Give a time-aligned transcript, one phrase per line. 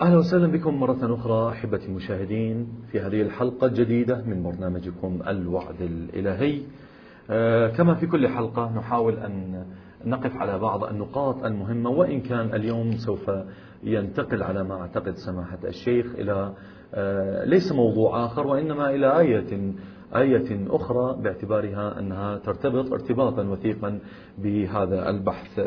[0.00, 6.60] أهلا وسهلا بكم مرة أخرى أحبتي المشاهدين في هذه الحلقة الجديدة من برنامجكم الوعد الإلهي.
[7.30, 9.64] آه، كما في كل حلقة نحاول أن
[10.04, 13.30] نقف على بعض النقاط المهمة وإن كان اليوم سوف
[13.82, 16.52] ينتقل على ما أعتقد سماحة الشيخ إلى
[16.94, 19.72] آه، ليس موضوع آخر وإنما إلى آية
[20.16, 23.98] آية أخرى باعتبارها أنها ترتبط ارتباطا وثيقا
[24.38, 25.60] بهذا البحث.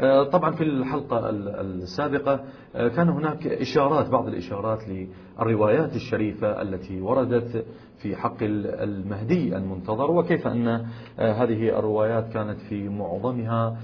[0.00, 1.30] آه، طبعا في الحلقة
[1.60, 2.40] السابقة
[2.74, 7.64] آه، كان هناك إشارات بعض الإشارات للروايات الشريفة التي وردت
[7.98, 13.76] في حق المهدي المنتظر وكيف أن آه، هذه الروايات كانت في معظمها.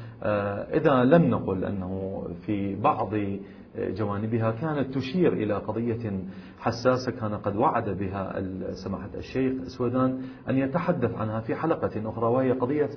[0.72, 3.10] إذا لم نقل أنه في بعض
[3.76, 6.22] جوانبها كانت تشير إلى قضية
[6.58, 8.42] حساسة كان قد وعد بها
[8.84, 12.88] سماحة الشيخ سودان أن يتحدث عنها في حلقة أخرى وهي قضية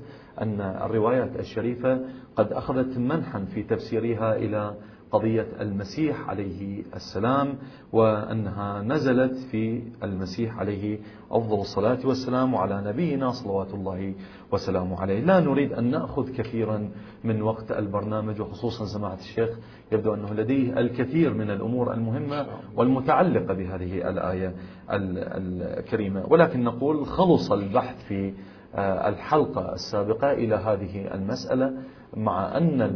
[0.41, 2.01] أن الروايات الشريفة
[2.35, 4.75] قد أخذت منحا في تفسيرها إلى
[5.11, 7.55] قضية المسيح عليه السلام
[7.91, 10.99] وأنها نزلت في المسيح عليه
[11.31, 14.13] أفضل الصلاة والسلام على نبينا صلوات الله
[14.51, 15.19] وسلامه عليه.
[15.19, 16.89] لا نريد أن نأخذ كثيرا
[17.23, 19.49] من وقت البرنامج وخصوصا سماحة الشيخ
[19.91, 24.53] يبدو أنه لديه الكثير من الأمور المهمة والمتعلقة بهذه الآية
[24.91, 26.25] الكريمة.
[26.27, 28.33] ولكن نقول خلص البحث في
[28.79, 31.73] الحلقة السابقة إلى هذه المسألة
[32.17, 32.91] مع أن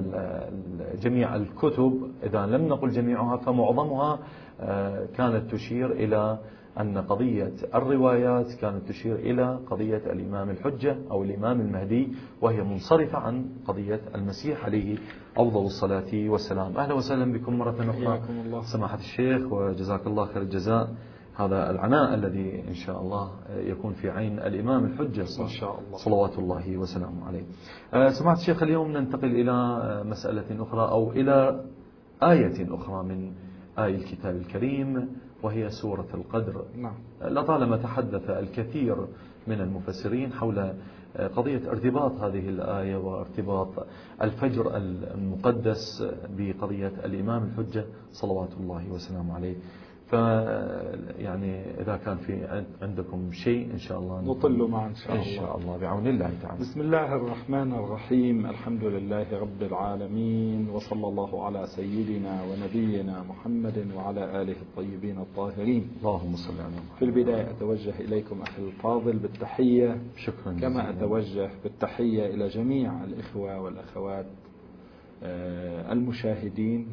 [1.02, 4.20] جميع الكتب إذا لم نقل جميعها فمعظمها
[4.62, 6.38] آه، كانت تشير إلى
[6.80, 13.46] أن قضية الروايات كانت تشير إلى قضية الإمام الحجة أو الإمام المهدي وهي منصرفة عن
[13.68, 14.98] قضية المسيح عليه
[15.38, 16.78] أفضل الصلاة والسلام.
[16.78, 18.22] أهلا وسهلا بكم مرة أخرى.
[18.64, 20.90] سماحة الشيخ وجزاك الله خير الجزاء.
[21.38, 25.97] هذا العناء الذي إن شاء الله يكون في عين الإمام الحجة إن شاء الله.
[25.97, 27.44] صلوات الله وسلامه عليه.
[27.94, 29.53] آه، سمعت الشيخ اليوم ننتقل إلى
[30.06, 31.66] مسألة أخرى أو إلى
[32.23, 33.31] آية أخرى من
[33.80, 35.09] آي الكتاب الكريم
[35.44, 36.66] وهي سورة القدر.
[36.75, 36.95] نعم.
[37.22, 39.08] لطالما تحدث الكثير
[39.47, 40.73] من المفسرين حول
[41.17, 43.88] آه، قضية ارتباط هذه الآية وارتباط
[44.22, 46.03] الفجر المقدس
[46.38, 49.56] بقضية الإمام الحجة صلوات الله وسلامه عليه.
[50.05, 50.13] ف
[51.19, 55.35] يعني إذا كان في عندكم شيء إن شاء الله نطل معا إن شاء الله إن
[55.35, 55.77] شاء الله.
[55.77, 56.59] بعون الله تعالى.
[56.59, 58.45] بسم الله الرحمن الرحيم.
[58.45, 65.88] الحمد لله رب العالمين وصلى الله على سيدنا ونبينا محمد وعلى آله الطيبين الطاهرين.
[65.99, 66.97] اللهم صل على محمد.
[66.99, 69.97] في البداية أتوجه إليكم أخي الفاضل بالتحية.
[70.17, 74.25] شكرا كما أتوجه بالتحية إلى جميع الإخوة والأخوات
[75.23, 76.87] آه، المشاهدين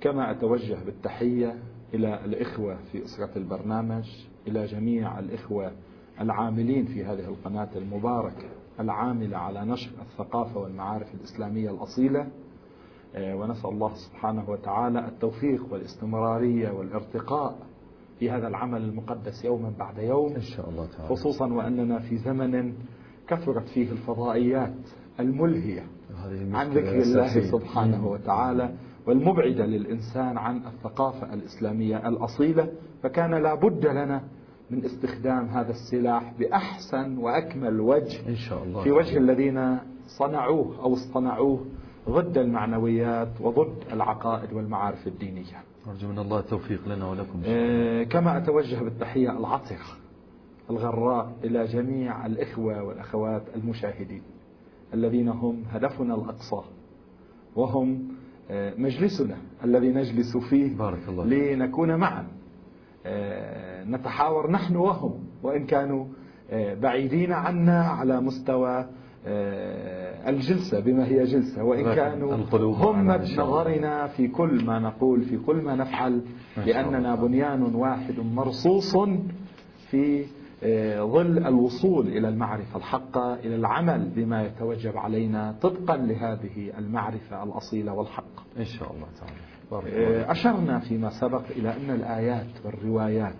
[0.00, 1.62] كما أتوجه بالتحية
[1.94, 4.04] إلى الإخوة في أسرة البرنامج
[4.48, 5.72] إلى جميع الإخوة
[6.20, 8.48] العاملين في هذه القناة المباركة
[8.80, 12.28] العاملة على نشر الثقافة والمعارف الإسلامية الأصيلة.
[13.14, 17.58] آه، ونسأل الله سبحانه وتعالى التوفيق والاستمرارية والارتقاء
[18.18, 20.34] في هذا العمل المقدس يوما بعد يوم.
[20.34, 21.08] إن شاء الله تعالى.
[21.08, 22.72] خصوصا وأننا في زمن
[23.28, 24.74] كثرت فيه الفضائيات
[25.20, 25.86] الملهية
[26.54, 28.74] عن ذكر الله سبحانه وتعالى.
[29.06, 32.68] والمبعدة للإنسان عن الثقافة الإسلامية الأصيلة
[33.02, 34.22] فكان لا بد لنا
[34.70, 38.82] من استخدام هذا السلاح بأحسن وأكمل وجه إن شاء الله.
[38.82, 39.78] في وجه الذين
[40.18, 41.64] صنعوه أو اصطنعوه
[42.08, 45.62] ضد المعنويات وضد العقائد والمعارف الدينية.
[45.88, 49.78] أرجو من الله التوفيق لنا ولكم آه كما أتوجه بالتحية العطرة
[50.70, 54.22] الغراء إلى جميع الإخوة والأخوات المشاهدين
[54.94, 56.60] الذين هم هدفنا الأقصى
[57.56, 58.08] وهم
[58.78, 62.26] مجلسنا الذي نجلس فيه بارك الله لنكون معا.
[63.06, 66.06] آه، نتحاور نحن وهم وإن كانوا
[66.50, 68.86] آه، بعيدين عنا على مستوى
[69.26, 71.64] آه، الجلسة بما هي جلسة.
[71.64, 76.22] وإن كانوا هم نظرنا في كل ما نقول في كل ما نفعل
[76.66, 78.96] لأننا بنيان واحد مرصوص
[79.90, 80.39] في آه،
[81.06, 88.42] ظل الوصول إلى المعرفة الحقة إلى العمل بما يتوجب علينا طبقا لهذه المعرفة الأصيلة والحقة
[88.58, 89.36] إن شاء الله تعالى.
[89.72, 93.34] آه، أشرنا فيما سبق إلى أن الآيات والروايات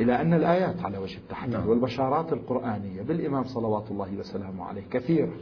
[0.00, 1.68] إلى أن الآيات على وجه التحديد نعم.
[1.68, 5.34] والبشارات القرآنية بالإمام صلوات الله وسلامه عليه كثيرة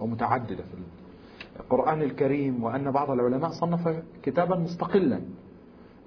[0.00, 5.20] ومتعددة في القرآن الكريم وأن بعض العلماء صنف كتابا مستقلا.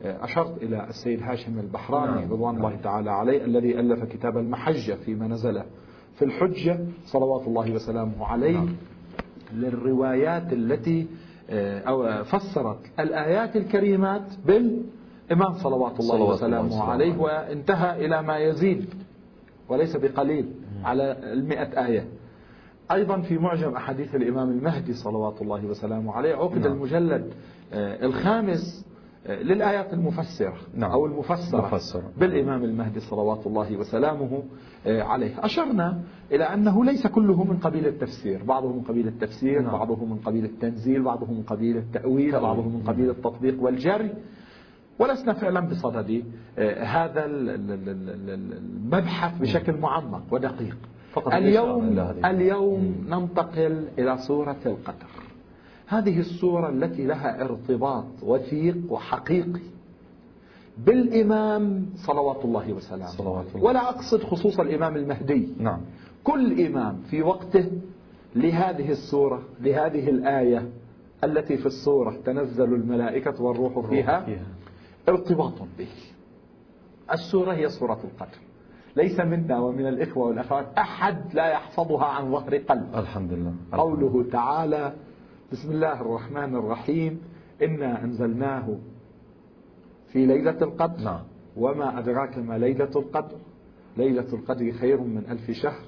[0.06, 2.34] أشرت إلى السيد هاشم البحراني نعم.
[2.34, 2.80] رضوان الله نعم.
[2.80, 5.64] تعالى عليه الذي ألف كتاب المحجة فيما نزل
[6.16, 8.76] في الحجة صلوات الله وسلامه عليه نعم.
[9.54, 11.08] للروايات التي
[11.50, 18.38] آه، أو فسرت الآيات الكريمات بالإمام صلوات الله صلوات وسلامه الله عليه وانتهى إلى ما
[18.38, 18.94] يزيد
[19.70, 20.52] وليس بقليل
[20.84, 22.08] على المئة آية
[22.92, 27.34] أيضا في معجم أحاديث الإمام المهدي صلوات الله وسلامه عليه عقد المجلد
[27.74, 28.86] آه، الخامس
[29.30, 30.92] للآيات المفسرة نعم.
[30.92, 32.04] أو المفسرة مفسرة.
[32.18, 34.44] بالإمام المهدي صلوات الله وسلامه
[34.88, 36.02] آه، عليه أشرنا
[36.32, 39.72] إلى أنه ليس كله من قبيل التفسير بعضه من قبيل التفسير نعم.
[39.72, 42.44] بعضه من قبيل التنزيل بعضه من قبيل التأويل تأويل.
[42.48, 44.12] بعضه من قبيل التطبيق والجري
[45.00, 46.24] ولسنا فعلا بصدد
[46.58, 47.90] آه، هذا ال- ال- ال-
[48.30, 50.78] ال- المبحث بشكل معمق ودقيق
[51.14, 52.00] فقط اليوم.
[52.26, 55.25] اليوم ننتقل إلى سورة القدر
[55.88, 59.62] هذه السورة التي لها ارتباط وثيق وحقيقي.
[60.78, 63.08] بالإمام صلوات الله وسلامه.
[63.08, 63.66] صلوات الله.
[63.66, 65.54] ولا أقصد خصوص الإمام المهدي.
[65.60, 65.82] نعم.
[66.24, 67.72] كل إمام في وقته
[68.36, 70.70] لهذه السورة لهذه الآية
[71.24, 74.46] التي في السورة تنزل الملائكة والروح فيها فيها.
[75.10, 75.88] ارتباط به.
[77.12, 78.38] السورة هي سورة القدر.
[78.96, 82.96] ليس منا ومن الإخوة والأخوات أحد لا يحفظها عن ظهر قلب.
[82.96, 83.54] الحمد لله.
[83.72, 84.94] قوله تعالى
[85.56, 87.22] بسم الله الرحمن الرحيم.
[87.64, 88.78] إنا أنزلناه
[90.12, 91.04] في ليلة القدر.
[91.04, 91.22] نعم.
[91.58, 93.38] وما أدراك ما ليلة القدر؟
[93.98, 95.80] ليلة القدر خير من ألف شهر.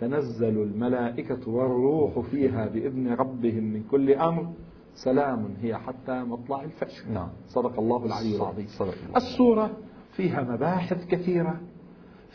[0.00, 4.52] تنزل الملائكة والروح فيها بإذن ربهم من كل أمر.
[4.94, 7.12] سلام هي حتى مطلع الفجر.
[7.12, 7.28] نعم.
[7.46, 8.66] صدق الله العلي العظيم.
[8.66, 9.16] صدق الله.
[9.16, 9.70] السورة
[10.12, 11.60] فيها مباحث كثيرة.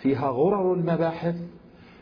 [0.01, 1.36] فيها غرر المباحث.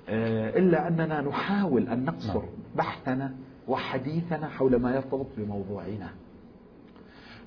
[0.10, 2.50] آه، إلا أننا نحاول أن نقصر نعم.
[2.76, 3.36] بحثنا
[3.68, 6.10] وحديثنا حول ما يرتبط بموضوعنا.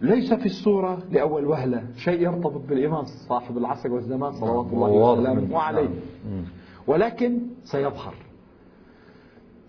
[0.00, 5.58] ليس في السورة لأول وهلة شيء يرتبط بالإمام صاحب العصر والزمان صلوات الله واضح وسلامه
[5.58, 5.88] عليه.
[6.30, 6.44] نعم.
[6.86, 8.14] ولكن سيظهر.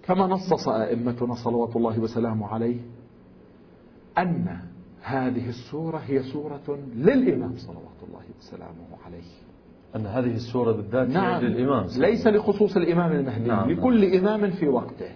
[0.03, 2.80] كما نصص أئمتنا صلوات الله وسلامه عليه
[4.18, 4.59] أن
[5.01, 9.31] هذه السورة هي سورة للإمام صلوات الله وسلامه عليه.
[9.95, 11.44] أن هذه السورة بالذات هي نعم.
[11.44, 13.69] للإمام ليس لخصوص الإمام المهدي نعم.
[13.69, 15.12] لكل إمام في وقته.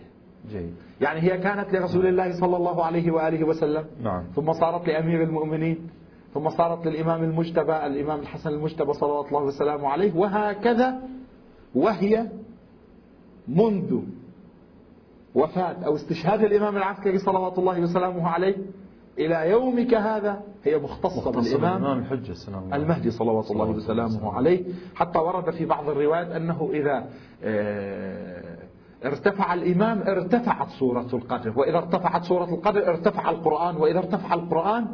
[0.52, 0.74] جيد.
[1.02, 3.86] يعني هي كانت لرسول الله صلى الله عليه وآله وسلم.
[4.04, 4.24] نعم.
[4.36, 5.90] ثم صارت لأمير المؤمنين.
[6.34, 10.16] ثم صارت للإمام المجتبى الإمام الحسن المجتبى صلوات الله وسلامه عليه.
[10.16, 11.00] وهكذا
[11.76, 12.28] وهي
[13.48, 14.00] منذ
[15.36, 18.56] وفاة أو استشهاد الإمام العسكري صلوات الله وسلامه عليه
[19.20, 22.36] إلى يومك هذا هي مختصة مختص بالإمام الحجة
[22.74, 24.34] المهدي صلوات الله وسلامه.
[24.34, 24.64] عليه.
[24.96, 27.10] حتى ورد في بعض الروايات أنه إذا
[27.44, 28.45] آه،
[29.06, 31.54] ارتفع الإمام ارتفعت سورة القدر.
[31.60, 33.76] وإذا ارتفعت سورة القدر ارتفع القرآن.
[33.76, 34.88] وإذا ارتفع القرآن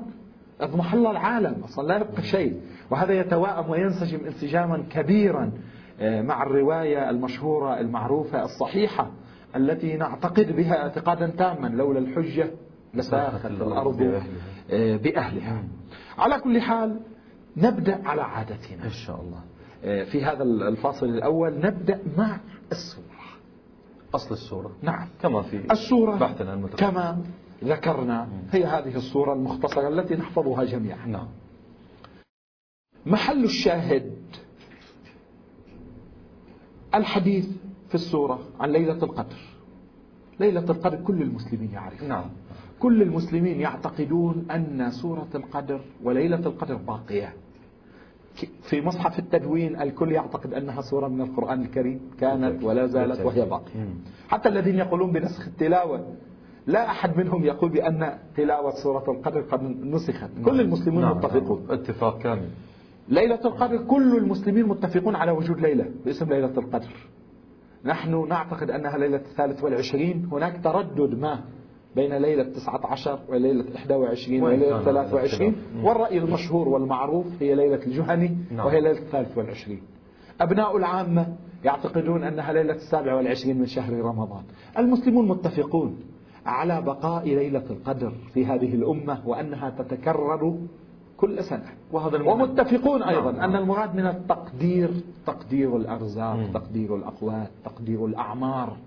[0.61, 1.63] اضمحل العالم.
[1.63, 2.61] أصلا لا يبقى شيء.
[2.89, 5.51] وهذا يتواءم وينسجم انسجاما كبيرا
[5.99, 9.11] آه، مع الرواية المشهورة المعروفة الصحيحة
[9.55, 12.51] التي نعتقد بها اعتقادا تاما لولا الحجة
[12.93, 14.21] لساخت الأرض
[14.71, 15.63] آه، بأهلها.
[16.17, 16.99] على كل حال
[17.57, 18.83] نبدأ على عادتنا.
[18.83, 19.39] إن شاء الله.
[19.85, 22.37] آه، في هذا الفاصل الأول نبدأ مع
[22.71, 23.05] السورة
[24.15, 24.71] أصل السورة.
[24.81, 25.07] نعم.
[25.21, 26.91] كما في السورة بحثنا المتقدم.
[26.91, 27.21] كما
[27.63, 31.05] ذكرنا هي هذه السورة المختصرة التي نحفظها جميعا.
[31.05, 31.27] نعم.
[33.05, 34.13] محل الشاهد
[36.95, 37.49] الحديث
[37.89, 39.37] في السورة عن ليلة القدر.
[40.39, 42.29] ليلة القدر كل المسلمين يعرفون نعم.
[42.79, 47.33] كل المسلمين يعتقدون أن سورة القدر وليلة القدر باقية.
[48.69, 53.85] في مصحف التدوين الكل يعتقد أنها سورة من القرآن الكريم كانت ولا زالت وهي باقية.
[54.29, 56.07] حتى الذين يقولون بنسخ التلاوة
[56.67, 60.29] لا أحد منهم يقول بأن تلاوة سورة القدر قد نسخت.
[60.45, 61.61] كل المسلمون نعم، متفقون.
[61.61, 61.71] نعم.
[61.71, 62.49] اتفاق كامل.
[63.09, 66.93] ليلة القدر كل المسلمين متفقون على وجود ليلة باسم ليلة القدر.
[67.85, 70.29] نحن نعتقد أنها ليلة الثالث والعشرين.
[70.31, 71.43] هناك تردد ما
[71.95, 75.85] بين ليلة 19 وليلة 21 وين وليلة كان 23 الاختلاف؟ مم.
[75.85, 78.65] والرأي المشهور والمعروف هي ليلة الجهني نعم.
[78.65, 79.81] وهي ليلة الثالث والعشرين
[80.41, 84.43] أبناء العامة يعتقدون أنها ليلة السابع والعشرين من شهر رمضان
[84.77, 85.99] المسلمون متفقون
[86.45, 90.57] على بقاء ليلة القدر في هذه الأمة وأنها تتكرر
[91.17, 92.21] كل سنة وهذا.
[92.21, 93.49] ومتفقون أيضا نعم.
[93.49, 94.91] أن المراد من التقدير
[95.25, 96.51] تقدير الأرزاق مم.
[96.53, 98.77] تقدير الأقوات تقدير الأعمار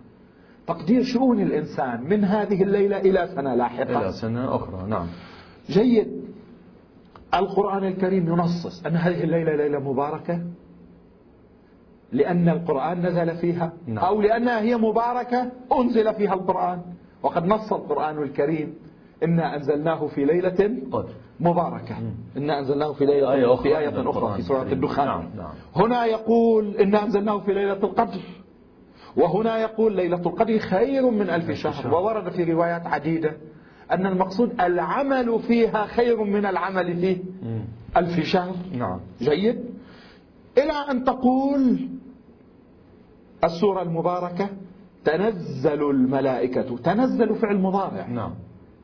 [0.67, 4.01] تقدير شؤون الإنسان من هذه الليلة إلى سنة لاحقة.
[4.01, 5.07] إلى سنة أخرى نعم.
[5.69, 6.25] جيد.
[7.35, 10.41] القرآن الكريم ينصص أن هذه الليلة ليلة مباركة؟
[12.13, 14.05] لأن القرآن نزل فيها؟ نعم.
[14.05, 16.83] أو لأنها هي مباركة أنزل فيها القرآن؟
[17.23, 18.75] وقد نص القرآن الكريم
[19.23, 20.77] إنا أنزلناه في ليلة
[21.41, 21.97] مباركة.
[22.37, 24.85] إنا أنزلناه في ليلة آية أخرى في آية أخرى في سورة الكريم.
[24.85, 25.07] الدخان.
[25.07, 25.53] نعم، نعم.
[25.77, 28.21] هنا يقول إنا أنزلناه في ليلة القدر.
[29.17, 31.95] وهنا يقول ليلة القدر خير من ألف شهر.
[31.95, 33.37] وورد في روايات عديدة
[33.93, 37.23] أن المقصود العمل فيها خير من العمل في.
[37.97, 38.57] ألف شهر.
[38.73, 39.01] نعم.
[39.21, 39.65] جيد.
[40.59, 41.89] إلى أن تقول
[43.45, 44.49] السورة المباركة
[45.05, 48.07] تنزل الملائكة تنزل فعل مضارع.
[48.07, 48.35] نعم.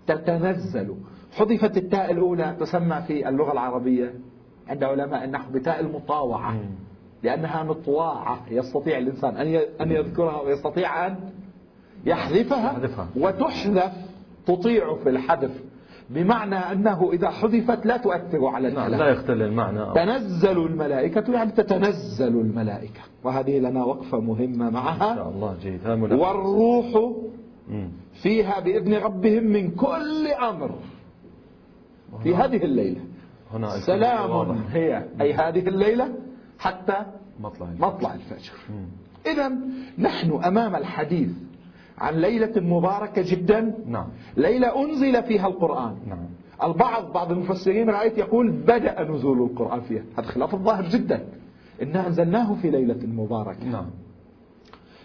[0.07, 0.95] تتنزل.
[1.33, 4.15] حذفت التاء الأولى تسمى في اللغة العربية
[4.69, 6.55] عند علماء النحو بتاء المطاوعة.
[7.23, 9.37] لأنها مطواعة يستطيع الإنسان
[9.81, 11.17] أن يذكرها ويستطيع أن
[12.07, 12.81] يحذفها
[13.17, 13.93] وتحذف
[14.47, 15.51] تطيع في الحذف
[16.11, 19.01] بمعنى أنه إذا حذفت لا تؤثر على نعم، الكلام.
[19.01, 19.95] لا يختل المعنى.
[19.95, 23.01] تنزل الملائكة يعني تتنزل الملائكة.
[23.25, 25.13] وهذه لنا وقفة مهمة معها.
[25.13, 25.87] إن شاء الله جيد.
[26.13, 27.13] والروح
[28.23, 30.71] فيها بإذن ربهم من كل أمر.
[32.23, 33.01] في هذه الليلة.
[33.53, 35.05] هنا سلام هي.
[35.21, 36.09] أي هذه الليلة؟
[36.61, 37.07] حتى
[37.41, 38.53] مطلع الفجر, مطلع الفجر.
[39.27, 39.53] إذا
[39.99, 41.31] نحن أمام الحديث
[41.99, 44.07] عن ليلة مباركة جدا نعم.
[44.37, 46.19] ليلة أنزل فيها القرآن نعم.
[46.65, 51.27] البعض بعض المفسرين رأيت يقول بدأ نزول القرآن فيها هذا خلاف الظاهر جدا
[51.83, 53.91] إنا أنزلناه في ليلة مباركة نعم.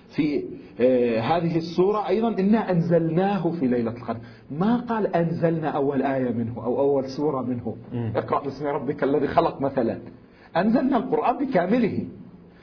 [0.10, 0.44] في
[0.80, 4.20] آه هذه السورة أيضا إنا أنزلناه في ليلة القدر
[4.52, 8.12] ما قال أنزلنا أول آية منه أو أول سورة منه مم.
[8.16, 10.00] اقرأ باسم ربك الذي خلق مثلا
[10.58, 12.08] أنزلنا القرآن بكامله.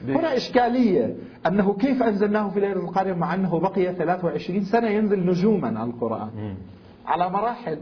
[0.07, 1.15] هنا إشكالية.
[1.47, 6.55] أنه كيف أنزلناه في ليلة القدر مع أنه بقي 23 سنة ينزل نجوما القرآن.
[7.05, 7.77] على مراحل.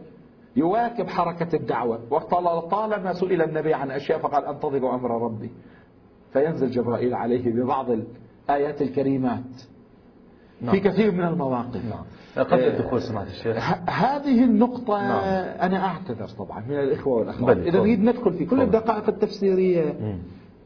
[0.56, 2.00] يواكب حركة الدعوة.
[2.12, 5.50] وطالما سئل النبي عن أشياء فقال أنتظر أمر ربي.
[6.34, 7.86] فينزل جبرائيل عليه ببعض
[8.50, 9.62] الآيات الكريمات.
[10.62, 10.76] نعم.
[10.76, 11.82] في كثير من المواقف.
[11.86, 12.46] نعم.
[12.46, 13.58] قبل الدخول سمعت الشيخ.
[13.90, 15.24] هذه النقطة نعم.
[15.62, 17.58] أنا أعتذر طبعا من الإخوة والأخوات.
[17.58, 19.96] إذا نريد ندخل في كل الدقائق التفسيرية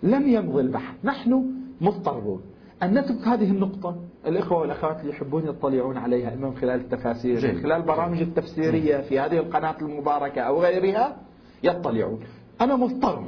[0.03, 0.95] لم يمضي البحث.
[1.03, 1.45] نحن
[1.81, 2.41] مضطرون
[2.83, 3.95] أن نترك هذه النقطة
[4.27, 9.19] الإخوة والأخوات اللي يحبون يطلعون عليها إما من خلال التفاسير من خلال البرامج التفسيرية في
[9.19, 11.15] هذه القناة المباركة أو غيرها
[11.63, 12.19] يطلعون.
[12.61, 13.23] أنا مضطر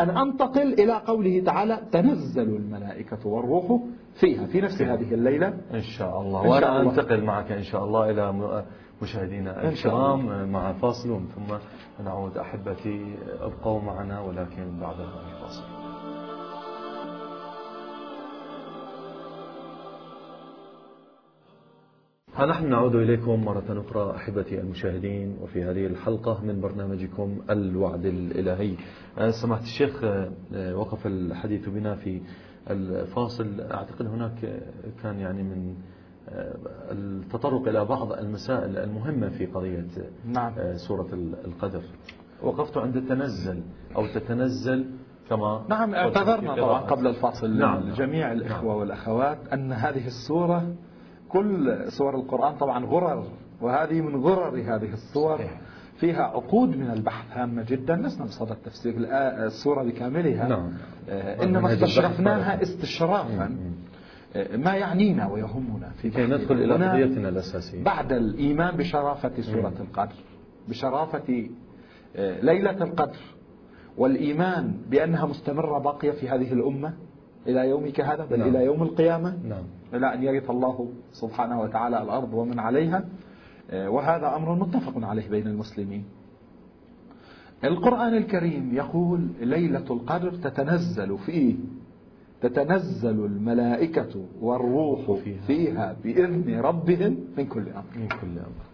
[0.00, 3.80] أن أنتقل إلى قوله تعالى تنزل الملائكة والروح
[4.20, 4.46] فيها.
[4.46, 6.48] في نفس هذه الليلة؟ إن شاء الله.
[6.48, 8.32] وأنا أنتقل معك إن شاء الله إلى
[9.02, 11.54] مشاهدينا الكرام مع فاصل ثم
[12.04, 12.38] نعود.
[12.38, 15.83] أحبتي أبقوا معنا ولكن بعد هذا الفاصل.
[22.36, 28.76] ها نحن نعود إليكم مرة أخرى أحبتي المشاهدين وفي هذه الحلقة من برنامجكم الوعد الإلهي
[29.18, 32.20] آه، سمعت الشيخ آه، وقف الحديث بنا في
[32.70, 34.62] الفاصل أعتقد هناك
[35.02, 35.74] كان يعني من
[36.28, 36.56] آه،
[36.90, 39.86] التطرق إلى بعض المسائل المهمة في قضية
[40.26, 40.76] نعم.
[40.76, 41.08] سورة
[41.44, 41.82] القدر
[42.42, 43.62] وقفت عند التنزل
[43.96, 44.86] أو تتنزل
[45.30, 48.80] كما نعم اعتذرنا طبعا قبل الفاصل نعم جميع الإخوة نعم.
[48.80, 50.74] والأخوات أن هذه السورة
[51.34, 53.24] كل سور القرآن طبعا غرر
[53.60, 55.40] وهذه من غرر هذه الصور
[55.96, 57.96] فيها عقود من البحث هامة جدا.
[57.96, 58.94] لسنا بصدد تفسير
[59.46, 60.48] السورة بكاملها.
[60.48, 60.72] نعم.
[61.08, 63.56] آه، إنما استشرفناها استشرافا
[64.36, 67.84] آه، ما يعنينا ويهمنا في كي ندخل إلى قضيتنا الأساسية.
[67.84, 70.14] بعد الإيمان بشرافة سورة القدر
[70.68, 71.48] بشرافة
[72.16, 73.20] آه، ليلة القدر
[73.96, 76.94] والإيمان بأنها مستمرة باقية في هذه الأمة.
[77.46, 78.48] إلى يومك هذا؟ بل نعم.
[78.48, 79.62] إلى يوم القيامة؟ نعم.
[79.94, 83.04] إلى أن يرث الله سبحانه وتعالى الأرض ومن عليها
[83.70, 86.04] آه، وهذا أمر متفق عليه بين المسلمين.
[87.64, 91.54] القرآن الكريم يقول ليلة القدر تتنزل فيه
[92.42, 97.84] تتنزل الملائكة والروح فيها, فيها بإذن ربهم من كل أمر.
[97.96, 98.64] من كل أمر.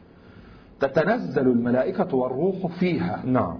[0.80, 3.22] تتنزل الملائكة والروح فيها.
[3.26, 3.58] نعم.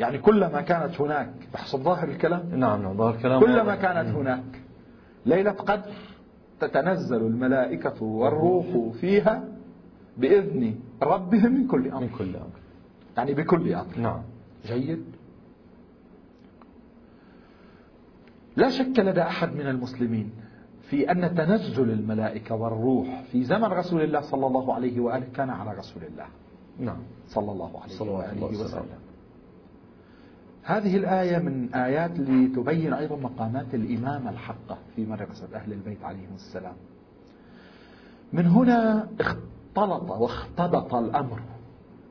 [0.00, 3.40] يعني كلما كانت هناك بحسب ظاهر الكلام؟ نعم نعم ظاهر الكلام.
[3.40, 4.62] كلما كانت هناك
[5.26, 5.92] ليلة قدر
[6.60, 8.66] تتنزل الملائكة والروح
[9.00, 9.44] فيها
[10.16, 12.00] بإذن ربهم من كل أمر.
[12.00, 12.60] من كل أمر.
[13.16, 13.98] يعني بكل أمر.
[13.98, 14.22] نعم.
[14.66, 15.04] جيد.
[18.56, 20.30] لا شك لدى أحد من المسلمين
[20.82, 25.78] في أن تنزل الملائكة والروح في زمن رسول الله صلى الله عليه وآله كان على
[25.78, 26.26] رسول الله.
[26.78, 27.02] نعم.
[27.26, 29.03] صلى الله عليه صلى وآله وسلم.
[30.64, 36.74] هذه الآية من آيات لتبين أيضا مقامات الإمامة الحقة في مدرسة أهل البيت عليهم السلام.
[38.32, 41.40] من هنا اختلط واختبط الأمر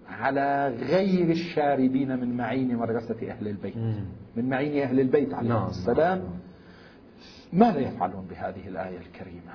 [0.09, 3.77] على غير الشاردين من معين مدرسة أهل البيت.
[4.35, 6.17] من معين أهل البيت عليهم نعم السلام.
[6.17, 6.29] نعم.
[7.53, 9.53] ماذا يفعلون بهذه الآية الكريمة؟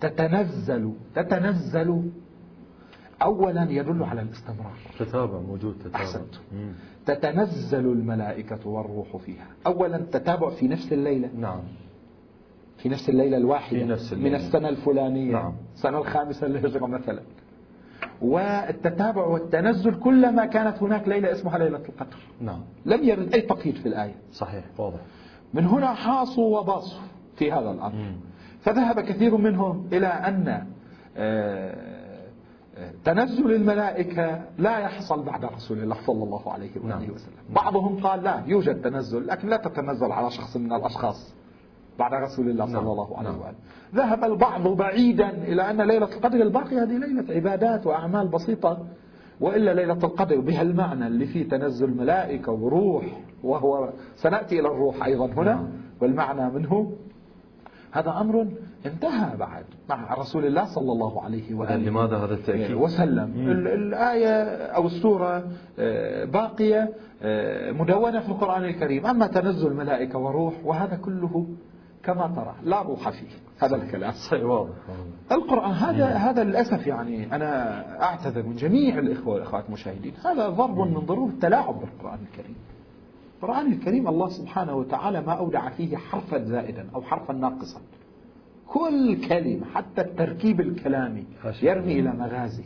[0.00, 2.10] تتنزل تتنزل
[3.22, 4.76] أولا يدل على الاستمرار.
[4.98, 5.96] تتابع موجود تتابع.
[5.96, 6.34] أحسنت.
[7.06, 9.46] تتنزل الملائكة والروح فيها.
[9.66, 11.30] أولا تتابع في نفس الليلة.
[11.38, 11.60] نعم.
[12.78, 13.78] في نفس الليلة الواحدة.
[13.78, 14.38] في نفس الليلة.
[14.38, 15.32] من السنة الفلانية.
[15.32, 15.52] نعم.
[15.74, 17.22] السنة الخامسة للهجرة مثلا.
[18.22, 22.16] والتتابع والتنزل كلما كانت هناك ليلة اسمها ليلة القدر.
[22.40, 22.60] نعم.
[22.86, 24.14] لم يرد أي تقييد في الآية.
[24.32, 25.00] صحيح واضح.
[25.54, 27.00] من هنا حاصوا وباصوا
[27.36, 27.94] في هذا الأمر.
[27.94, 28.16] مم.
[28.60, 30.66] فذهب كثير منهم إلى أن
[31.16, 31.91] آه،
[33.04, 37.02] تنزل الملائكة لا يحصل بعد رسول الله صلى الله عليه وآله نعم.
[37.02, 41.34] وسلم بعضهم قال لا يوجد تنزل لكن لا تتنزل على شخص من الأشخاص
[41.98, 42.74] بعد رسول الله نعم.
[42.74, 43.40] صلى الله عليه نعم.
[43.40, 43.54] وآله
[43.94, 48.86] ذهب البعض بعيدا إلى أن ليلة القدر الباقية هذه ليلة عبادات وأعمال بسيطة
[49.40, 53.04] وإلا ليلة القدر بها المعنى اللي فيه تنزل ملائكة وروح
[53.44, 55.68] وهو سنأتي إلى الروح أيضا هنا نعم.
[56.00, 56.92] والمعنى منه
[57.92, 58.46] هذا أمر
[58.86, 61.76] انتهى بعد مع رسول الله صلى الله عليه وآله.
[61.76, 63.30] لماذا هذا التأكيد؟ وسلم.
[63.36, 63.50] مم.
[63.50, 65.44] ال- الآية أو السورة
[65.78, 66.90] آه، باقية
[67.22, 69.06] آه، مدونة في القرآن الكريم.
[69.06, 71.46] أما تنزل الملائكة وروح وهذا كله
[72.02, 73.28] كما ترى لا روح فيه.
[73.58, 74.12] هذا الكلام.
[74.12, 74.72] صحيح واضح
[75.32, 80.12] القرآن هذا هذا للأسف يعني أنا أعتذر من جميع الإخوة والأخوات المشاهدين.
[80.24, 82.56] هذا ضرب من ضروب التلاعب بالقرآن الكريم.
[83.42, 87.80] القرآن الكريم الله سبحانه وتعالى ما أودع فيه حرفا زائدا أو حرفا ناقصا
[88.66, 91.24] كل كلمة حتى التركيب الكلامي.
[91.62, 92.64] يرمي إلى مغازي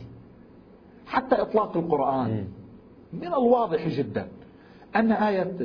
[1.07, 2.47] حتى إطلاق القرآن.
[3.13, 4.27] من الواضح جدا
[4.95, 5.57] أن آية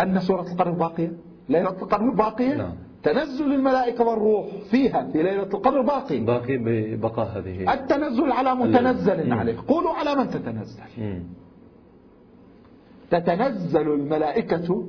[0.00, 1.12] أن سورة القدر باقية
[1.48, 2.74] ليلة القدر باقية نعم.
[3.02, 9.32] تنزل الملائكة والروح فيها في ليلة القدر باقي باقي ببقاء هذه التنزل على متنزل.
[9.32, 11.22] عليه قولوا على من تتنزل مم.
[13.10, 14.84] تتنزل الملائكة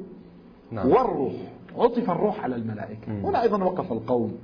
[0.72, 0.88] نعم.
[0.88, 1.34] والروح.
[1.78, 3.12] عطف الروح على الملائكة.
[3.12, 3.26] مم.
[3.26, 4.38] هنا أيضا وقف القوم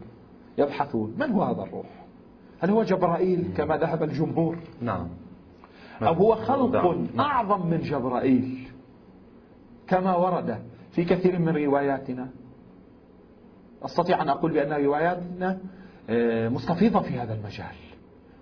[0.58, 1.16] يبحثون.
[1.18, 1.86] من هو هذا الروح؟
[2.60, 5.08] هل هو جبرائيل كما ذهب الجمهور؟ نعم.
[6.02, 7.08] أو هو خلق نعم.
[7.20, 8.68] أعظم من جبرائيل
[9.88, 10.58] كما ورد
[10.92, 12.30] في كثير من رواياتنا؟
[13.86, 15.60] أستطيع أن أقول بأن رواياتنا
[16.10, 17.76] آه، مستفيضة في هذا المجال.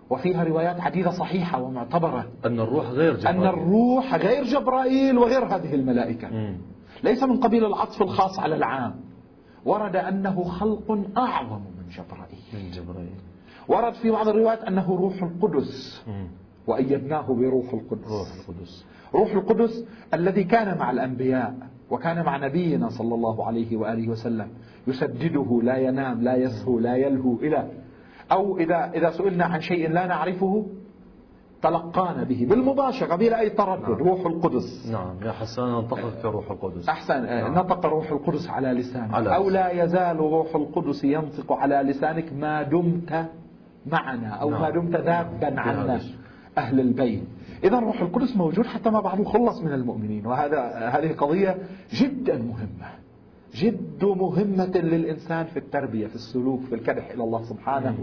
[0.10, 2.26] وفيها روايات عديدة صحيحة ومعتبرة.
[2.46, 6.28] أن الروح غير أن جبرائيل الروح غير جبرائيل وغير هذه الملائكة.
[6.28, 6.58] مم.
[7.04, 8.96] ليس من قبيل العطف الخاص على العام.
[9.66, 12.40] ورد أنه خلق أعظم من جبرائيل.
[12.54, 13.16] من جبرائيل.
[13.68, 16.04] ورد في بعض الروايات أنه روح القدس.
[16.08, 16.28] مم.
[16.68, 18.08] وأيدناه بروح القدس.
[18.08, 18.86] روح القدس.
[19.14, 21.56] روح القدس الذي كان مع الأنبياء
[21.90, 24.48] وكان مع نبينا صلى الله عليه وآله وسلم.
[24.88, 27.72] يسدده لا ينام لا يسهو لا يلهو إلى
[28.32, 30.66] أو إذا إذا سئلنا عن شيء لا نعرفه
[31.62, 33.94] تلقانا به بالمباشرة بلا أي تردد نعم.
[33.94, 37.54] روح القدس نعم يا حسان انتقد في روح القدس أحسن آه، نعم.
[37.54, 42.64] نطق روح القدس على لسانك على أو لا يزال روح القدس ينطق على لسانك ما
[42.64, 43.26] دمت
[43.86, 44.62] معنا أو نعم.
[44.62, 45.70] ما دمت ذابا نعم.
[45.70, 46.00] عنا.
[46.58, 47.24] أهل البيت
[47.64, 50.62] إذا روح القدس موجود حتى ما بعده خلص من المؤمنين وهذا
[50.94, 51.58] هذه قضية
[51.94, 52.99] جدا مهمة
[53.54, 57.98] جد مهمة للإنسان في التربية في السلوك في الكدح إلى الله سبحانه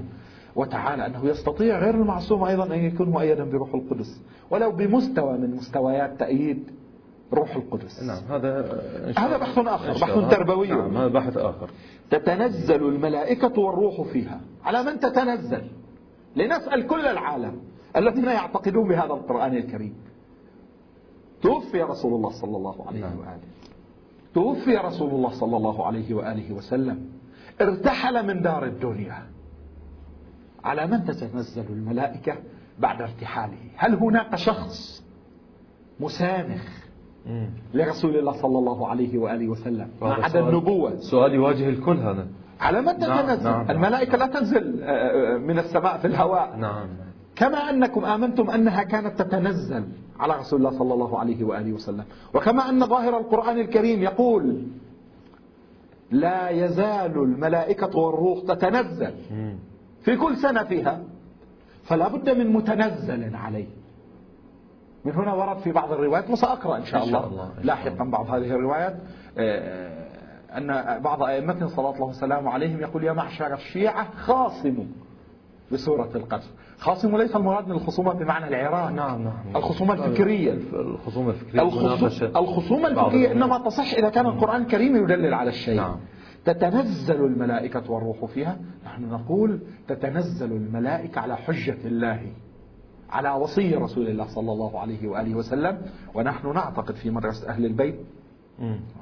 [0.56, 4.22] وتعالى أنه يستطيع غير المعصوم أيضا أن يكون مؤيدا بروح القدس.
[4.50, 6.70] ولو بمستوى من مستويات تأييد
[7.32, 8.02] روح القدس.
[8.02, 8.82] نعم هذا
[9.18, 10.30] هذا بحث آخر، بحث.
[10.30, 10.68] تربوي.
[10.68, 11.70] نعم هذا بحث آخر.
[12.10, 14.40] تتنزل الملائكة والروح فيها.
[14.64, 15.62] على من تتنزل؟
[16.36, 17.60] لنسأل كل العالم
[17.96, 19.94] الذين يعتقدون بهذا القرآن الكريم.
[21.42, 23.18] توفي رسول الله صلى الله عليه نعم.
[23.18, 23.40] وآله.
[24.36, 26.98] توفي رسول الله صلى الله عليه وآله وسلم.
[27.60, 29.22] ارتحل من دار الدنيا.
[30.64, 32.34] على من تتنزل الملائكة
[32.78, 35.04] بعد ارتحاله؟ هل هناك شخص
[36.00, 36.62] مسانخ
[37.26, 37.50] مم.
[37.74, 42.26] لرسول الله صلى الله عليه وآله وسلم ما عدا النبوة؟ سؤال يواجه الكل هذا.
[42.60, 43.70] على من نعم، تتنزل؟ نعم.
[43.70, 46.56] الملائكة لا تنزل آه، آه، من السماء في الهواء.
[46.56, 46.88] نعم.
[47.36, 49.84] كما أنكم آمنتم أنها كانت تتنزل.
[50.20, 54.62] على رسول الله صلى الله عليه وآله وسلم وكما أن ظاهر القرآن الكريم يقول
[56.10, 59.14] لا يزال الملائكة والروح تتنزل.
[60.00, 61.00] في كل سنة فيها
[61.84, 63.66] فلا بد من متنزل عليه
[65.04, 68.04] من هنا ورد في بعض الروايات وسأقرأ إن شاء الله, الله، لاحقا.
[68.04, 68.96] بعض هذه الروايات
[69.38, 70.06] آه،
[70.58, 74.84] أن بعض أئمتنا صلى الله وسلامه عليهم يقول يا معشر الشيعة خاصموا
[75.72, 76.44] بسورة القدر
[76.78, 78.90] خاصموا ليس المراد من الخصومة بمعنى العراق.
[78.90, 80.52] نعم نعم الخصومة الفكرية.
[80.52, 81.62] الف- الخصومة الفكرية
[82.36, 83.32] الخصومة الفكرية.
[83.32, 85.76] إنما تصح إذا كان القرآن الكريم يدلل على الشيء.
[85.76, 85.96] نعم.
[86.44, 88.58] تتنزل الملائكة والروح فيها.
[88.84, 92.20] نحن نقول تتنزل الملائكة على حجة الله
[93.10, 95.82] على وصي رسول الله صلى الله عليه وآله وسلم.
[96.14, 97.96] ونحن نعتقد في مدرسة أهل البيت.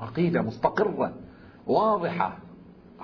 [0.01, 1.13] عقيدة مستقرة
[1.67, 2.39] واضحة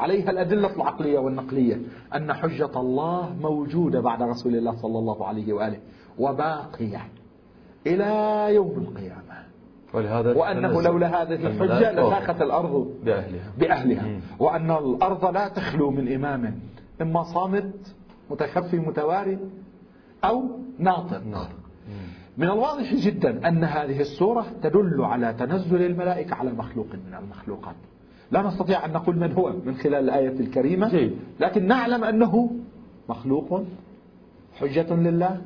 [0.01, 1.81] عليها الأدلة العقلية والنقلية
[2.15, 5.79] أن حجة الله موجودة بعد رسول الله صلى الله عليه وآله
[6.19, 7.09] وباقية
[7.87, 9.41] إلى يوم القيامة.
[9.95, 13.53] ولهذا وأنه لولا هذه الحجة لساخت الأرض بأهلها.
[13.59, 14.03] بأهلها.
[14.03, 14.21] مم.
[14.39, 16.61] وأن الأرض لا تخلو من إمام
[17.03, 17.95] إما صامت
[18.31, 19.39] متخفي متواري
[20.25, 20.45] أو
[20.79, 21.23] ناطق.
[22.39, 27.75] من الواضح جدا أن هذه السورة تدل على تنزل الملائكة على مخلوق من المخلوقات.
[28.31, 31.17] لا نستطيع أن نقول من هو من خلال الآية الكريمة جيد.
[31.41, 32.51] لكن نعلم أنه
[33.09, 33.65] مخلوق
[34.55, 35.41] حجة لله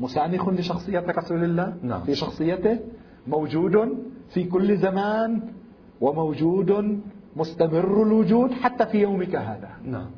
[0.00, 2.00] مسانخ لشخصية رسول الله نعم.
[2.00, 2.78] في شخصيته
[3.26, 3.98] موجود
[4.30, 5.42] في كل زمان
[6.00, 7.00] وموجود
[7.36, 10.10] مستمر الوجود حتى في يومك هذا نعم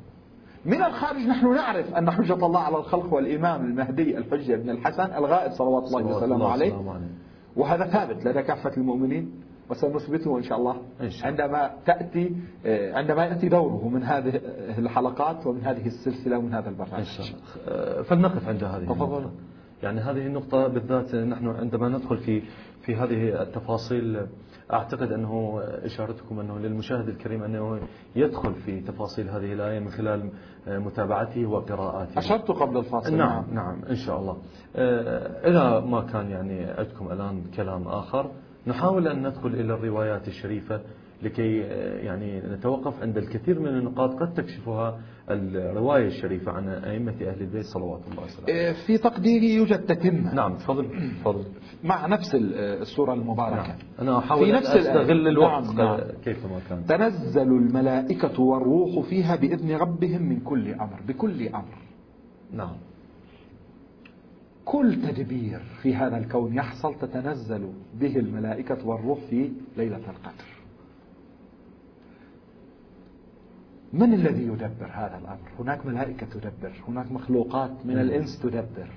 [0.65, 5.53] من الخارج نحن نعرف أن حجة الله على الخلق والإمام المهدي الحجة بن الحسن الغائب
[5.53, 6.73] صلوات الله وسلامه عليه.
[7.57, 10.77] وهذا ثابت لدى كافة المؤمنين وسنثبته إن شاء الله.
[11.01, 11.45] إن شاء الله.
[11.45, 14.41] عندما تأتي آه، عندما يأتي دوره من هذه
[14.79, 17.39] الحلقات ومن هذه السلسلة ومن هذا إن البرنامج شاء الله.
[17.69, 19.31] آه، فلنقف عند هذه تفضل.
[19.83, 22.43] يعني هذه النقطة بالذات نحن عندما ندخل في
[22.83, 24.27] في هذه التفاصيل
[24.73, 27.81] أعتقد أنه إشارتكم أنه للمشاهد الكريم أنه
[28.17, 30.31] يدخل في تفاصيل هذه الآية من خلال
[30.67, 32.19] متابعته وقراءاته.
[32.19, 33.17] أشرت قبل الفاصل.
[33.17, 34.37] نعم نعم إن شاء الله.
[34.77, 38.31] آه، إذا ما كان يعني عندكم الآن كلام آخر
[38.67, 40.81] نحاول أن ندخل إلى الروايات الشريفة
[41.23, 45.01] لكي آه، يعني نتوقف عند الكثير من النقاط قد تكشفها
[45.31, 47.65] الرواية الشريفة عن أئمة أهل البيت.
[47.65, 50.35] صلوات الله وسلامه آه، في تقديري يوجد تتمة.
[50.35, 51.45] نعم تفضل تفضل.
[51.85, 53.57] مع نفس ال- آه، السورة المباركة.
[53.69, 53.79] نعم.
[54.01, 54.67] أنا أحاول في نفس.
[54.67, 56.01] أستغل الوقت نعم، نعم.
[56.25, 56.85] كيفما كان.
[56.87, 61.79] تنزل الملائكة والروح فيها بإذن ربهم من كل أمر بكل أمر.
[62.53, 62.77] نعم.
[64.65, 70.55] كل تدبير في هذا الكون يحصل تتنزل به الملائكة والروح في ليلة القدر.
[73.93, 78.89] من الذي يدبر هذا الأمر؟ هناك ملائكة تدبر هناك مخلوقات من الإنس تدبر.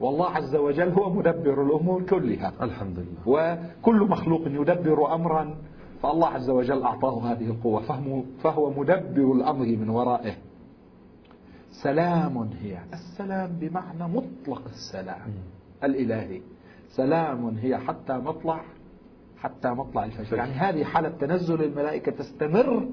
[0.00, 2.52] والله عز وجل هو مدبر الأمور كلها.
[2.62, 5.56] الحمد لله وكل مخلوق يدبر أمرا
[6.02, 10.34] فالله عز وجل أعطاه هذه القوة فهو, فهو مدبر الأمر من ورائه.
[11.70, 12.78] سلام هي.
[12.92, 15.34] السلام بمعنى مطلق السلام
[15.84, 16.40] الإلهي.
[16.88, 18.60] سلام هي حتى مطلع
[19.38, 20.36] حتى مطلع الفجر.
[20.36, 22.88] يعني هذه حالة تنزل الملائكة تستمر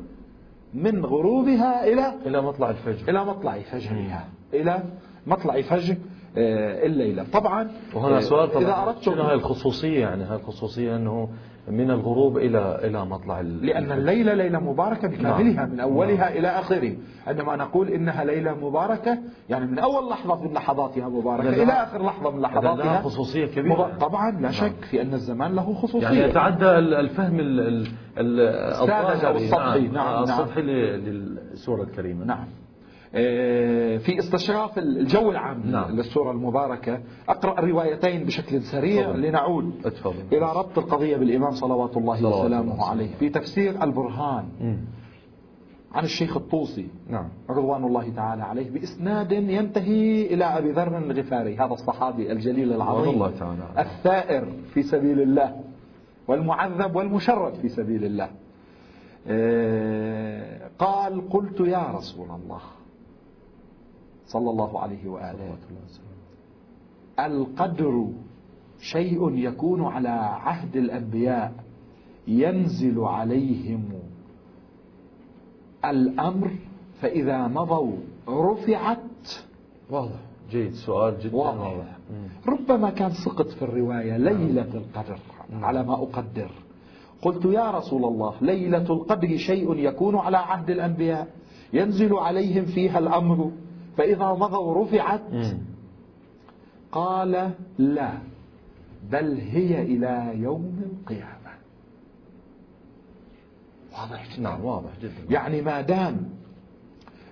[0.73, 3.09] من غروبها إلى إلى مطلع الفجر.
[3.09, 4.27] إلى مطلع فجرها.
[4.53, 4.83] إلى
[5.27, 5.95] مطلع فجر
[6.37, 7.23] آه، الليلة.
[7.33, 8.63] طبعا وهنا آه، سؤال طبعا.
[8.63, 11.29] إذا أردتم شنو هاي الخصوصية؟ يعني هاي الخصوصية أنه
[11.67, 16.95] من الغروب إلى إلى مطلع لأن الليلة ليلة مباركة بكاملها من أولها إلى آخره.
[17.27, 19.17] عندما نقول إنها ليلة مباركة
[19.49, 23.97] يعني من أول لحظة من لحظاتها مباركة إلى آخر لحظة من لحظاتها خصوصية كبيرة.
[23.99, 26.07] طبعا لا شك في أن الزمان له خصوصية.
[26.07, 28.39] يعني يتعدى ال- الفهم ال- ال- ال-
[28.71, 29.79] الساذج أو السطحي.
[29.79, 29.93] نعم.
[29.93, 30.23] نعم، نعم.
[30.23, 32.25] السطحي للسورة الكريمة.
[32.25, 32.45] نعم.
[33.97, 35.95] في استشراف الجو العام نعم.
[35.95, 36.99] للسورة المباركة
[37.29, 39.21] أقرأ الروايتين بشكل سريع تفضل.
[39.21, 44.45] لنعود اتفضل إلى ربط القضية بالإمام صلوات الله صلوات وسلامه الله عليه في تفسير البرهان
[44.61, 44.77] مم.
[45.93, 51.73] عن الشيخ الطوسي نعم رضوان الله تعالى عليه بإسناد ينتهي إلى أبي ذر الغفاري هذا
[51.73, 53.63] الصحابي الجليل العظيم الله تعالى.
[53.79, 55.55] الثائر في سبيل الله
[56.27, 58.29] والمعذب والمشرد في سبيل الله
[59.27, 62.59] آه، قال قلت يا رسول الله
[64.27, 65.57] صلى الله عليه وآله.
[67.19, 68.07] القدر
[68.79, 71.53] شيء يكون على عهد الأنبياء
[72.27, 73.89] ينزل عليهم
[75.85, 76.51] الأمر
[77.01, 77.97] فإذا مضوا
[78.29, 78.97] رفعت.
[79.89, 80.19] واضح.
[80.51, 80.71] جيد.
[80.71, 81.59] سؤال جدا واضح.
[81.61, 81.97] واضح.
[82.47, 85.19] ربما كان سقط في الرواية ليلة القدر
[85.51, 86.51] على ما أقدر.
[87.21, 91.27] قلت يا رسول الله ليلة القدر شيء يكون على عهد الأنبياء
[91.73, 93.51] ينزل عليهم فيها الأمر.
[93.97, 95.21] فإذا مضوا رفعت.
[96.91, 98.11] قال لا
[99.11, 101.37] بل هي إلى يوم القيامة
[103.93, 104.43] واضح جدا.
[104.43, 106.29] نعم واضح جدا يعني ما دام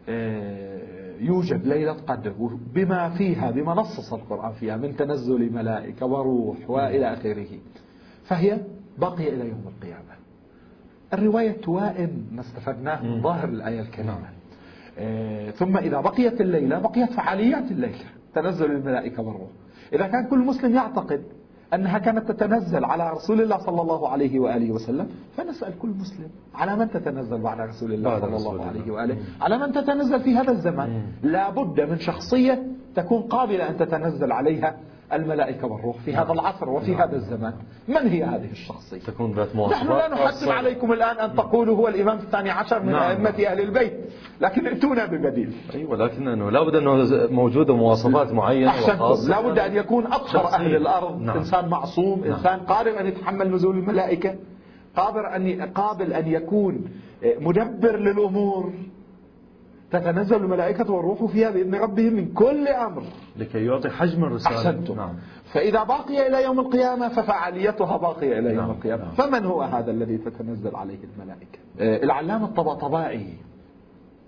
[0.10, 2.34] آه، يوجد ليلة قدر
[2.74, 7.48] بما فيها بما نصص القرآن فيها من تنزل ملائكة وروح وإلى آخره
[8.24, 8.60] فهي
[8.98, 10.16] باقية إلى يوم القيامة
[11.14, 13.22] الرواية توائم ما استفدناه من.
[13.22, 14.35] ظاهر الآية الكريمة نعم.
[15.52, 19.50] ثم إذا بقيت الليلة بقيت فعاليات الليلة تنزل الملائكة والروح
[19.94, 21.24] إذا كان كل مسلم يعتقد
[21.74, 26.76] أنها كانت تتنزل على رسول الله صلى الله عليه وآله وسلم فنسأل كل مسلم على
[26.76, 28.66] من تتنزل بعد رسول الله صلى الله.
[28.66, 29.18] عليه وآله.
[29.42, 31.04] على من تتنزل في هذا الزمان.
[31.24, 32.64] لا بد من شخصية
[32.96, 34.78] تكون قابلة أن تتنزل عليها
[35.14, 37.02] الملائكة والروح في هذا العصر وفي نعم.
[37.02, 37.54] هذا الزمان
[37.88, 40.54] من هي هذه الشخصية تكون ذات نحن لا نحتم خاصة.
[40.54, 43.12] عليكم الآن أن تقولوا هو الإمام الثاني عشر من نعم.
[43.12, 43.94] أئمة أهل البيت
[44.42, 48.32] لكن ائتونا ببديل أيوه لكن أنه لابد أنه موجودة مواصفات
[48.68, 49.30] أحسنتم وخاصة.
[49.30, 50.46] لا بد أن يكون أطهر.
[50.46, 51.38] أهل الأرض نعم.
[51.38, 52.34] إنسان معصوم نعم.
[52.34, 54.36] إنسان قادر أن يتحمل نزول الملائكة
[54.96, 56.86] قادر أن قابل أن يكون
[57.40, 58.74] مدبر للأمور
[60.00, 63.04] تتنزل الملائكة والروح فيها بإذن ربهم من كل أمر.
[63.38, 64.56] لكي يعطي حجم الرسالة.
[64.56, 64.96] أحسنتم.
[64.96, 65.14] نعم.
[65.54, 68.72] فإذا باقي إلى يوم القيامة ففعاليتها باقية إلى يوم نعم.
[68.72, 69.04] القيامة.
[69.04, 69.14] نعم.
[69.14, 73.34] فمن هو هذا الذي تتنزل عليه الملائكة؟ آه، العلامة الطباطبائي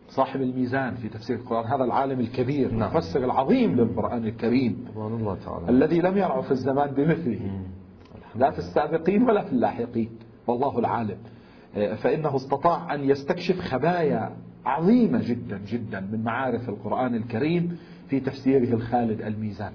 [0.09, 2.81] صاحب الميزان في تفسير القرآن هذا العالم الكبير نعم.
[2.81, 4.85] المفسر العظيم للقرآن الكريم.
[4.97, 5.69] الله تعالى.
[5.69, 7.61] الذي لم يرع في الزمان بمثله.
[8.35, 10.09] لا في السابقين ولا في اللاحقين.
[10.47, 11.17] والله العالم.
[11.75, 14.31] آه، فإنه استطاع أن يستكشف خبايا
[14.67, 17.77] عظيمة جدا جدا من معارف القرآن الكريم
[18.09, 19.71] في تفسيره الخالد الميزان.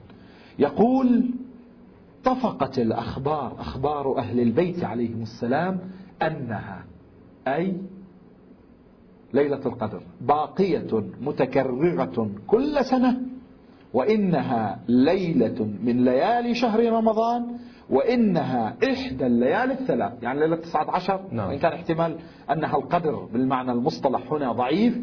[0.58, 1.30] يقول
[2.20, 5.78] اتفقت الأخبار أخبار أهل البيت عليهم السلام
[6.22, 6.84] أنها
[7.48, 7.76] أي
[9.34, 13.20] ليلة القدر باقية متكررة كل سنة
[13.94, 17.46] وإنها ليلة من ليالي شهر رمضان
[17.92, 21.48] وإنها إحدى الليالي الثلاث يعني ليلة 19 نعم.
[21.48, 22.18] وإن كان احتمال
[22.50, 24.98] أنها القدر بالمعنى المصطلح هنا ضعيف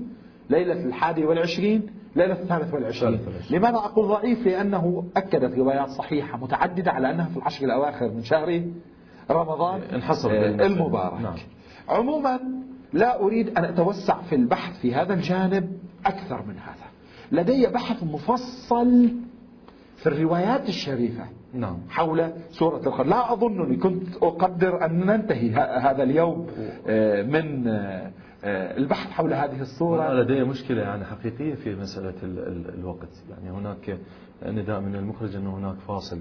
[0.49, 3.19] ليلة الحادي والعشرين ليلة الثالث والعشرين.
[3.51, 8.63] لماذا أقول ضعيف لأنه أكدت روايات صحيحة متعددة على أنها في العشر الأواخر من شهر
[9.31, 11.35] رمضان انحصر آه، المبارك نعم.
[11.89, 12.39] عموما
[12.93, 16.89] لا أريد أن أتوسع في البحث في هذا الجانب أكثر من هذا
[17.31, 19.09] لدي بحث مفصل
[19.97, 21.77] في الروايات الشريفة نعم.
[21.89, 23.03] حول سورة القدر.
[23.09, 26.47] لا أظنني كنت أقدر أن ننتهي هذا اليوم
[26.87, 32.39] آه، من آه، البحث حول هذه أنا السورة لدي مشكلة يعني حقيقية في مسألة ال
[32.39, 33.23] ال الوقت.
[33.29, 33.97] يعني هناك
[34.45, 36.19] نداء من المخرج أنه هناك فاصل.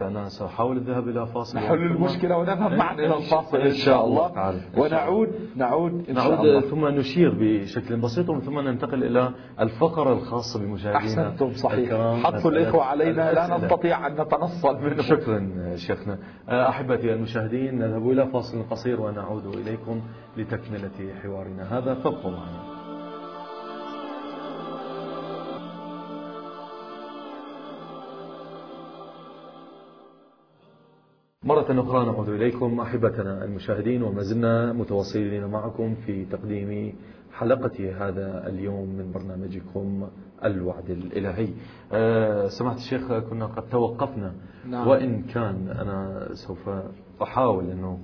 [0.00, 4.50] فأنا سأحاول الذهاب إلى فاصل نحل المشكلة ونذهب معا إلى الفاصل إن شاء الله.
[4.50, 4.60] إن.
[4.76, 6.60] ونعود نعود إن شاء الله.
[6.60, 11.90] ثم نشير بشكل بسيط ومن ثم ننتقل إلى الفقرة الخاصة بمشاهدينا أحسنتم صحيح.
[12.24, 13.32] حطوا الإخوة علينا.
[13.32, 13.56] لا.
[13.56, 15.02] نستطيع أن نتنصل منه.
[15.02, 16.18] شكرا شيخنا.
[16.48, 20.00] أحبتي المشاهدين نذهب إلى فاصل قصير ونعود إليكم
[20.36, 21.78] لتكملة حوارنا.
[21.78, 22.71] هذا فابقوا معنا.
[31.44, 36.94] مرة أخرى نعود إليكم أحبتنا المشاهدين وما زلنا متواصلين معكم في تقديم
[37.32, 40.08] حلقة هذا اليوم من برنامجكم
[40.44, 41.48] الوعد الإلهي
[41.92, 44.32] أه سمعت الشيخ كنا قد توقفنا
[44.68, 44.88] نعم.
[44.88, 46.70] وإن كان أنا سوف
[47.22, 47.98] أحاول أنه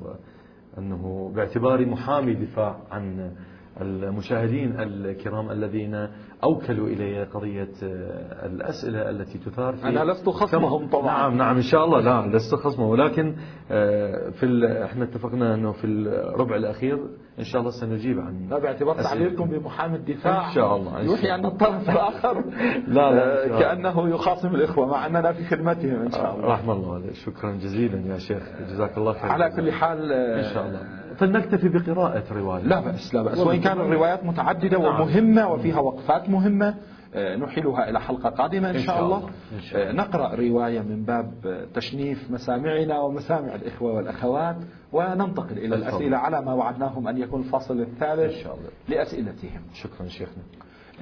[0.78, 3.32] أنه باعتباري محامي دفاع عن
[3.80, 6.08] المشاهدين الكرام الذين
[6.44, 11.06] أوكلوا إلي قضية آه، الأسئلة التي تثار في أنا لست خصمهم طبعا.
[11.06, 12.00] نعم نعم إن شاء الله.
[12.00, 13.36] لا لست خصمه ولكن
[13.70, 14.46] آه، في
[14.84, 16.98] إحنا اتفقنا أنه في الربع الأخير
[17.38, 19.08] إن شاء الله سنجيب عن لا باعتبار أسئلة.
[19.08, 20.48] تعليلكم بمحامي الدفاع.
[20.48, 22.44] إن شاء الله، يوحي أن الطرف الآخر.
[22.86, 23.58] لا، لا، آه،.
[23.58, 26.46] كأنه يخاصم الإخوة مع أننا في خدمتهم إن شاء الله.
[26.46, 28.42] رحم الله شكرا جزيلا يا شيخ.
[28.70, 30.97] جزاك الله خير على كل حال إن شاء الله.
[31.18, 35.00] فلنكتفي بقراءة رواية لا بأس لا بأس وإن كان الروايات متعددة نعم.
[35.00, 36.74] ومهمة وفيها وقفات مهمة
[37.14, 39.30] آه، نحيلها إلى حلقة قادمة إن, إن شاء الله, الله.
[39.52, 39.90] إن شاء الله.
[39.90, 44.56] آه، نقرأ رواية من باب آه، تشنيف مسامعنا ومسامع الإخوة والأخوات
[44.92, 45.76] وننتقل إلى.
[45.76, 48.68] الأسئلة على ما وعدناهم أن يكون الفصل الثالث إن شاء الله.
[48.88, 50.42] لأسئلتهم شكرا شيخنا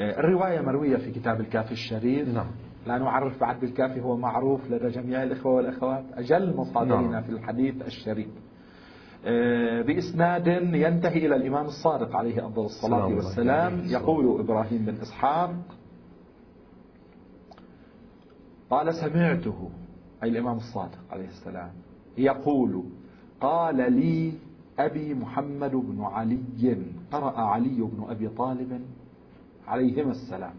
[0.00, 2.50] الرواية مروية في كتاب الكافي الشريف نعم.
[2.87, 7.22] لا نعرف بعد بالكافي هو معروف لدى جميع الإخوة والأخوات أجل مصادرنا نعم.
[7.22, 8.29] في الحديث الشريف
[9.82, 13.72] بإسناد ينتهي إلى الإمام الصادق عليه أفضل الصلاة والسلام.
[13.86, 15.54] يقول إبراهيم بن إسحاق
[18.70, 19.70] قال سمعته
[20.22, 21.70] أي الإمام الصادق عليه السلام
[22.18, 22.82] يقول
[23.40, 24.32] قال لي
[24.78, 26.76] أبي محمد بن علي
[27.12, 28.80] قرأ علي بن أبي طالب
[29.66, 30.54] عليهما السلام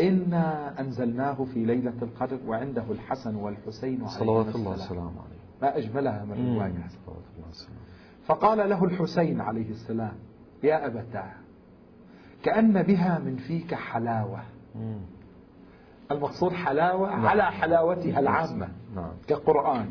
[0.00, 4.70] إنا أنزلناه في ليلة القدر وعنده الحسن والحسين عليهما صلوات الله.
[4.70, 6.54] وسلامه عليه ما أجملها من مم.
[6.58, 7.31] رواية صلوات الله وسلامه
[8.24, 10.12] فقال له الحسين عليه السلام
[10.62, 11.32] يا أبتاه
[12.42, 14.40] كأن بها من فيك حلاوة.
[16.10, 17.26] المقصود حلاوة نعم.
[17.26, 19.86] على حلاوتها العامة نعم كقرآن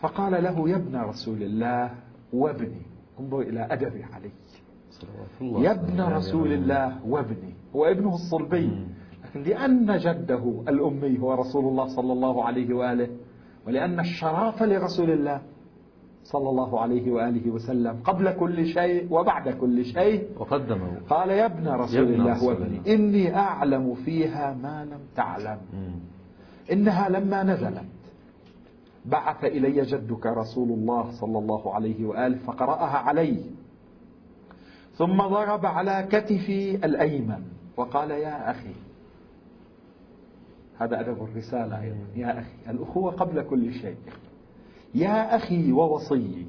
[0.00, 1.90] فقال له يا ابن رسول الله
[2.32, 2.82] وابني
[3.20, 4.30] انظر إلى أدب علي
[4.90, 6.00] صلوات الله يا ابن.
[6.00, 8.86] رسول الله وابني هو ابنه الصلبي.
[9.24, 13.08] لكن لأن جده الأمي هو رسول الله صلى الله عليه وآله
[13.66, 15.42] ولأن الشرف لرسول الله
[16.26, 20.28] صلى الله عليه وآله وسلم قبل كل شيء وبعد كل شيء.
[20.38, 21.06] وقدمه.
[21.08, 22.94] قال يا ابن رسول الله وابني.
[22.94, 25.58] إني أعلم فيها ما لم تعلم.
[26.72, 27.86] إنها لما نزلت
[29.04, 33.38] بعث إلي جدك رسول الله صلى الله عليه وآله فقرأها علي.
[34.98, 37.42] ثم ضرب على كتفي الأيمن
[37.76, 38.74] وقال يا أخي.
[40.78, 42.06] هذا أدب الرسالة أيضا.
[42.16, 43.96] يا أخي الأخوة قبل كل شيء.
[44.96, 46.46] يا أخي ووصيي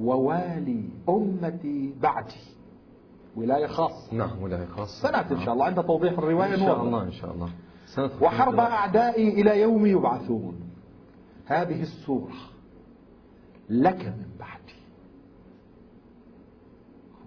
[0.00, 2.42] ووالي أمتي بعدي.
[3.36, 4.14] ولاية خاصة.
[4.14, 5.08] نعم ولا خاصة.
[5.08, 5.64] سنأتي إن شاء الله.
[5.64, 6.82] عند توضيح الرواية إن شاء.
[6.82, 7.50] الله إن شاء الله.
[8.20, 10.54] وحرب أعدائي إلى يوم يبعثون.
[11.46, 12.32] هذه السورة
[13.70, 14.78] لك من بعدي.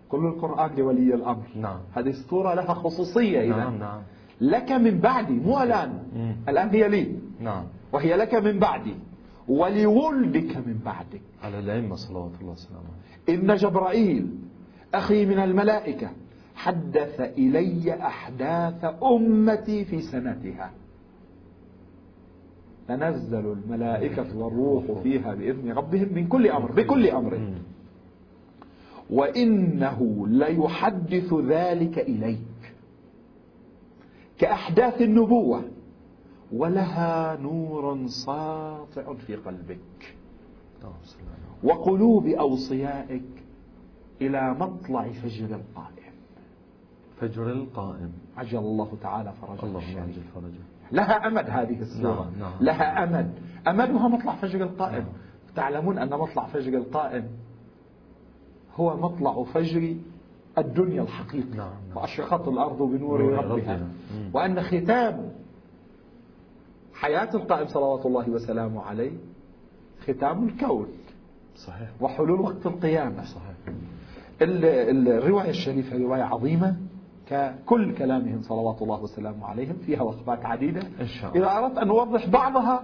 [0.10, 1.48] كل القرآن لولي الأمر.
[1.56, 1.80] نعم.
[1.94, 4.02] هذه السورة لها خصوصية إذا نعم نعم.
[4.42, 6.04] لك من بعدي مو الآن.
[6.50, 7.20] الآن هي لي.
[7.40, 7.64] نعم.
[7.94, 8.96] وهي لك من بعدي.
[9.48, 11.22] ولولدك من بعدك.
[11.44, 12.90] على الأئمة صلوات الله وسلامه
[13.30, 14.30] إن جبرائيل
[14.94, 16.10] أخي من الملائكة
[16.56, 20.72] حدث إلي أحداث أمتي في سنتها.
[22.88, 27.56] تنزل الملائكة والروح فيها بإذن ربهم من كل أمر بكل أمر.
[29.10, 32.74] وإنه ليحدث ذلك إليك.
[34.38, 35.64] كأحداث النبوة.
[36.52, 40.16] ولها نور ساطع في قلبك.
[40.84, 40.94] على
[41.64, 43.44] وقلوب أوصيائك
[44.22, 46.14] إلى مطلع فجر القائم.
[47.20, 48.12] فجر القائم.
[48.38, 50.00] عجل الله تعالى فرجها اللهم الشريف.
[50.00, 50.62] عجل فرجه.
[50.92, 52.32] لها أمد هذه السورة.
[52.40, 52.54] نعم، نعم.
[52.62, 53.34] لها أمد.
[53.68, 55.04] أمدها مطلع فجر القائم.
[55.04, 55.14] نعم.
[55.56, 57.28] تعلمون أن مطلع فجر القائم
[58.76, 59.96] هو مطلع فجر
[60.58, 61.98] الدنيا الحقيقي نعم، نعم.
[61.98, 63.88] وأشرقت الأرض بنور نور ربها.
[64.34, 65.32] وأن ختام
[67.06, 69.12] حياة القائم صلوات الله وسلامه عليه
[70.08, 70.88] ختام الكون
[71.56, 71.90] صحيح.
[72.02, 73.24] وحلول وقت القيامة.
[73.24, 73.76] صحيح.
[74.42, 76.76] ال- ال- الرواية الشريفة رواية عظيمة
[77.30, 80.82] ككل كلامهم صلوات الله وسلامه عليهم فيها وقفات عديدة.
[81.02, 81.48] إن شاء الله.
[81.48, 82.84] إذا أردت أن نوضح بعضها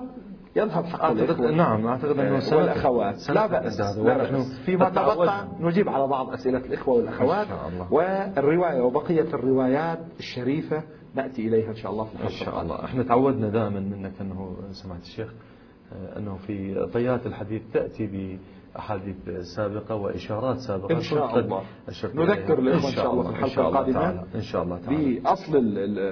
[0.56, 3.80] يذهب حق أعتقد نعم أعتقد أنه سنة والأخوات لا بأس.
[3.98, 4.60] لا بأس.
[4.66, 7.48] فيما تبقى نجيب على بعض أسئلة الإخوة والأخوات.
[7.48, 7.94] إن شاء الله.
[7.94, 10.84] والرواية وبقية الروايات الشريفة
[11.16, 12.86] نأتي إليها إن شاء الله في إن الحلقة شاء الله.
[12.86, 15.34] إحنا تعودنا دائما منك أنه سمعت الشيخ
[15.94, 18.38] آه، أنه في طيات الحديث تأتي
[18.76, 19.16] بأحاديث
[19.56, 21.64] سابقة وإشارات سابقة إن شاء الله.
[22.16, 22.60] نذكر.
[22.60, 24.24] الإخوة إن شاء الله في إن الحلقة القادمة.
[24.36, 25.64] إن شاء الله تعالى بأصل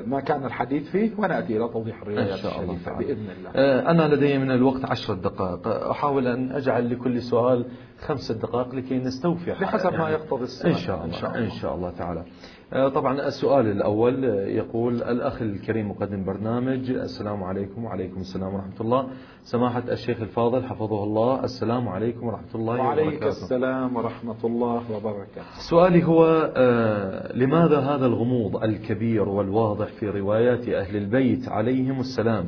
[0.09, 3.05] ما كان الحديث فيه ونأتي إلى توضيح الروايات إن شاء الله تعالى.
[3.05, 7.65] بإذن الله آه، أنا لدي من الوقت عشرة دقائق أحاول أن أجعل لكل سؤال
[7.99, 10.13] خمسة دقائق لكي نستوفي بحسب ما يعني.
[10.13, 10.71] يقتضي السؤال.
[10.71, 11.45] إن شاء الله إن شاء الله.
[11.45, 12.25] إن شاء الله تعالى آه،
[12.71, 19.07] طبعا السؤال الأول آه، يقول الأخ الكريم مقدم برنامج السلام عليكم وعليكم السلام ورحمة الله.
[19.43, 21.43] سماحة الشيخ الفاضل حفظه الله.
[21.43, 25.59] السلام عليكم ورحمة الله وعليك وبركاته السلام ورحمة الله وبركاته.
[25.69, 32.47] سؤالي هو آه، لماذا هذا الغموض الكبير والواضح في روايات أهل البيت عليهم السلام؟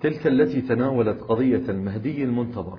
[0.00, 2.78] تلك التي تناولت قضية المهدي المنتظر.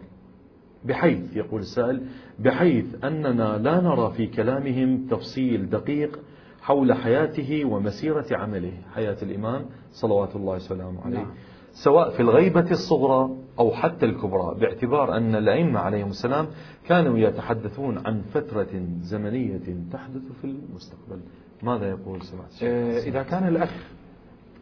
[0.85, 2.01] بحيث يقول السائل
[2.39, 6.19] بحيث أننا لا نرى في كلامهم تفصيل دقيق
[6.65, 8.73] حول حياته ومسيرة عمله.
[8.93, 11.17] حياة الإمام صلوات الله وسلامه عليه.
[11.17, 11.33] نعم.
[11.71, 16.47] سواء في الغيبة الصغرى أو حتى الكبرى باعتبار أن الأئمة عليهم السلام
[16.87, 21.19] كانوا يتحدثون عن فترة زمنية تحدث في المستقبل.
[21.63, 23.71] ماذا يقول سمعت الشيخ؟ آه، إذا كان الأخ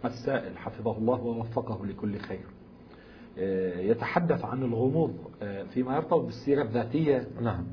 [0.05, 2.45] السائل حفظه الله ووفقه لكل خير
[3.37, 7.27] آه، يتحدث عن الغموض آه، فيما يرتبط بالسيرة الذاتية.
[7.41, 7.65] نعم.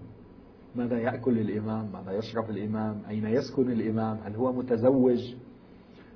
[0.76, 5.34] ماذا يأكل الإمام؟ ماذا يشرب الإمام؟ أين يسكن الإمام؟ هل هو متزوج؟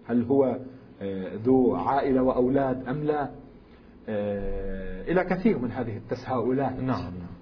[0.07, 0.59] هل هو
[1.03, 3.31] آه، ذو عائلة وأولاد أم لا؟
[4.09, 6.73] آه، إلى كثير من هذه التساؤلات.
[6.73, 7.35] نعم نعم.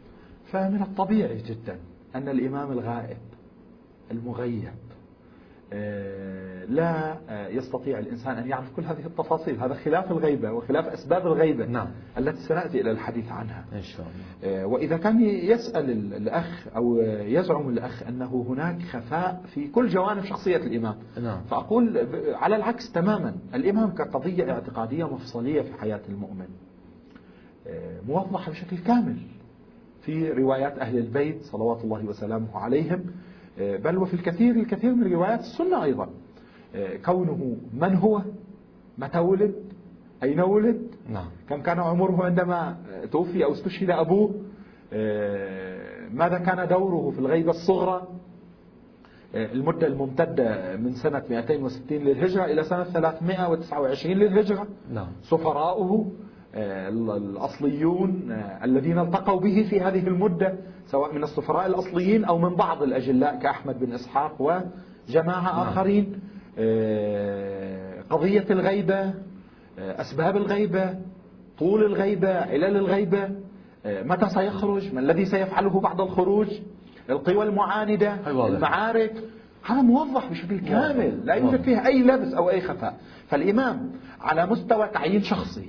[0.52, 1.78] فمن الطبيعي جدا
[2.14, 3.16] أن الإمام الغائب
[4.10, 4.72] المغيب
[6.68, 7.16] لا
[7.50, 9.60] يستطيع الإنسان أن يعرف كل هذه التفاصيل.
[9.60, 11.86] هذا خلاف الغيبة وخلاف أسباب الغيبة نعم.
[12.18, 13.64] التي سنأتي إلى الحديث عنها.
[13.72, 14.56] إن شاء الله.
[14.62, 20.24] آه، وإذا كان يسأل ال- الأخ أو يزعم الأخ أنه هناك خفاء في كل جوانب
[20.24, 20.94] شخصية الإمام.
[21.22, 21.40] نعم.
[21.50, 23.34] فأقول على العكس تماما.
[23.54, 26.48] الإمام كقضية اعتقادية مفصلية في حياة المؤمن.
[27.66, 29.16] آه، موضحة بشكل كامل
[30.02, 33.04] في روايات أهل البيت صلوات الله وسلامه عليهم.
[33.84, 36.08] بل وفي الكثير الكثير من روايات السنة أيضا.
[36.74, 38.22] آه، كونه من هو؟
[38.98, 39.54] متى ولد؟
[40.22, 41.28] أين ولد؟ نعم.
[41.48, 42.76] كم كان عمره عندما
[43.12, 44.34] توفي أو استشهد أبوه؟
[44.92, 48.08] آه، ماذا كان دوره في الغيبة الصغرى؟
[49.34, 54.66] آه، المدة الممتدة من سنة 260 للهجرة إلى سنة 329 للهجرة.
[54.92, 55.08] نعم.
[55.22, 56.06] سفراؤه آه،
[56.54, 60.54] الأصليون آه، الذين التقوا به في هذه المدة
[60.86, 64.62] سواء من السفراء الأصليين أو من بعض الأجلاء كأحمد بن إسحاق
[65.08, 66.20] وجماعة آخرين
[66.58, 69.00] آه، قضية الغيبة
[69.78, 70.94] آه، أسباب الغيبة
[71.58, 73.28] طول الغيبة علل الغيبة
[73.84, 76.48] متى سيخرج؟ ما الذي سيفعله بعد الخروج؟
[77.10, 78.28] القوى المعاندة.
[78.56, 79.14] المعارك.
[79.64, 81.60] هذا موضح بشكل كامل لا يوجد.
[81.62, 82.96] فيه أي لبس أو أي خفاء.
[83.28, 85.64] فالإمام على مستوى تعيين شخصه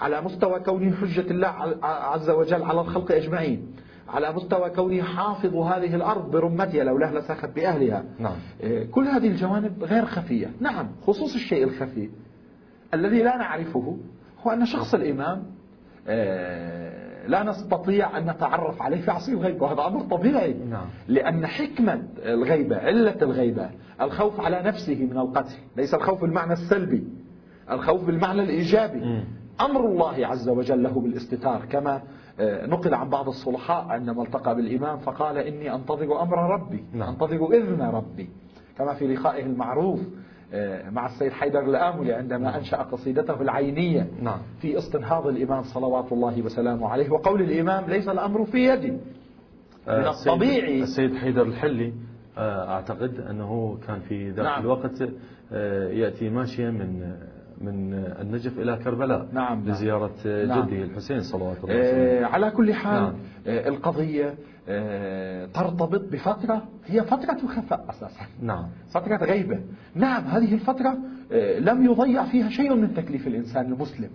[0.00, 3.66] على مستوى كونه حجة الله عز وجل على الخلق أجمعين.
[4.08, 8.04] على مستوى كونه حافظ هذه الأرض برمتها لولا لسخت بأهلها.
[8.18, 8.36] نعم.
[8.60, 10.50] إيه، كل هذه الجوانب غير خفية.
[10.60, 12.10] نعم خصوص الشيء الخفي.
[12.94, 13.96] الذي لا نعرفه
[14.46, 15.42] هو أن شخص الإمام
[16.08, 20.54] آه، لا نستطيع أن نتعرف عليه في عصر الغيبة وهذا أمر طبيعي.
[20.54, 20.86] نعم.
[21.08, 23.70] لأن حكمة الغيبة علة الغيبة
[24.00, 27.04] الخوف على نفسه من القتل ليس الخوف بالمعنى السلبي
[27.70, 29.24] الخوف بالمعنى الإيجابي.
[29.60, 32.02] أمر الله عز وجل له بالاستتار كما
[32.40, 37.08] آه، نقل عن بعض الصلحاء عندما التقى بالإمام فقال إني أنتظر أمر ربي نعم.
[37.08, 38.28] أنتظر إذن ربي
[38.78, 40.00] كما في لقائه المعروف
[40.52, 44.38] آه، مع السيد حيدر الآملي عندما أنشأ قصيدته العينية نعم.
[44.60, 48.98] في استنهاض الإمام صلوات الله وسلامه عليه وقول الإمام ليس الأمر في يدي من
[49.88, 51.92] آه، السيد- الطبيعي السيد حيدر الحلي
[52.38, 54.62] أعتقد أنه كان في ذاك نعم.
[54.62, 55.02] الوقت
[55.92, 57.16] يأتي ماشيا من
[57.60, 59.68] من النجف إلى كربلاء نعم، نعم.
[59.68, 60.66] لزيارة نعم.
[60.66, 63.14] جده الحسين صلوات الله وسلامه آه، على كل حال نعم.
[63.46, 64.34] آه، القضية
[64.68, 69.60] آه، ترتبط بفترة هي فترة خفاء أساسا نعم فترة غيبة
[69.94, 70.98] نعم هذه الفترة
[71.58, 74.10] لم يضيع فيها شيء من تكليف الإنسان المسلم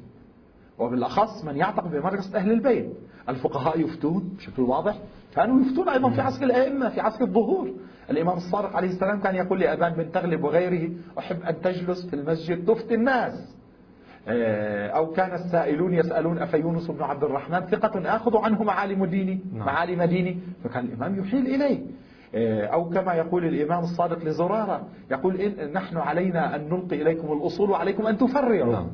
[0.82, 2.94] وبالأخص من يعتقد بمدرسة أهل البيت.
[3.30, 4.98] الفقهاء يفتون بشكل واضح.
[5.36, 7.72] كانوا يفتون أيضا في عصر الأئمة في عصر الظهور.
[8.10, 12.66] الإمام الصادق عليه السلام كان يقول لأبان بن تغلب وغيره أحب أن تجلس في المسجد
[12.66, 13.56] تفتي الناس.
[14.28, 19.66] آه، أو كان السائلون يسألون أفيونس بن عبد الرحمن ثقة آخذ عنه معالم ديني؟ نعم.
[19.66, 20.40] معالم ديني.
[20.64, 21.80] فكان الإمام يحيل إليه.
[22.36, 27.70] آه، أو كما يقول الإمام الصادق لزرارة يقول إن نحن علينا أن نلقي إليكم الأصول
[27.70, 28.88] وعليكم أن تفرعوا نعم.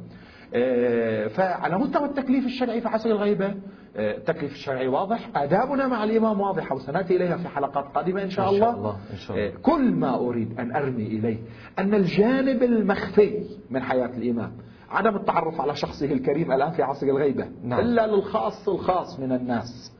[1.30, 3.56] فعلى مستوى التكليف الشرعي في عصر الغيبة
[3.98, 8.54] آه، التكليف الشرعي واضح آدابنا مع الإمام واضحة وسنأتي إليها في حلقات قادمة إن شاء
[8.54, 9.48] إن شاء الله, الله، إن شاء الله.
[9.48, 11.38] آه، كل ما أريد أن أرمي إليه
[11.80, 14.52] أن الجانب المخفي من حياة الإمام
[14.90, 17.80] عدم التعرف على شخصه الكريم الآن في عصر الغيبة نعم.
[17.80, 19.97] إلا للخاص الخاص من الناس آه،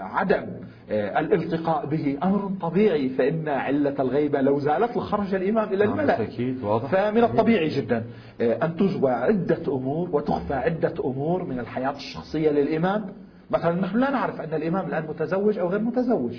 [0.00, 0.46] عدم
[0.90, 6.16] آه، الالتقاء به أمر طبيعي فإن علة الغيبة لو زالت لخرج الإمام إلى نعم، الملأ.
[6.88, 8.04] فمن الطبيعي جدا
[8.40, 13.04] آه، أن تجوى عدة أمور وتخفى عدة أمور من الحياة الشخصية للإمام
[13.50, 16.34] مثلا نحن لا نعرف أن الإمام الآن متزوج أو غير متزوج.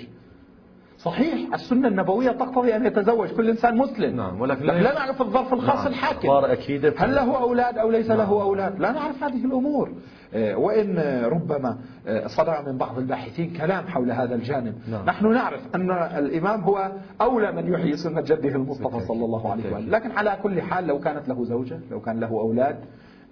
[0.98, 4.16] صحيح السنة النبوية تقتضي أن يتزوج كل إنسان مسلم.
[4.16, 7.90] نعم، ولكن لكن لا- لا نعرف الظرف الخاص نعم، الحاكم أكيدة هل له أولاد أو
[7.90, 8.18] ليس نعم.
[8.18, 9.92] له أولاد؟ لا نعرف هذه الأمور.
[10.34, 14.74] آه، وإن ربما آه، صدر من بعض الباحثين كلام حول هذا الجانب.
[14.90, 15.06] نعم.
[15.06, 19.00] نحن نعرف أن الإمام هو أولى من يحيي سنة جده المصطفى.
[19.00, 19.90] صلى الله عليه وآله.
[19.90, 22.76] لكن على كل حال لو كانت له زوجة لو كان له أولاد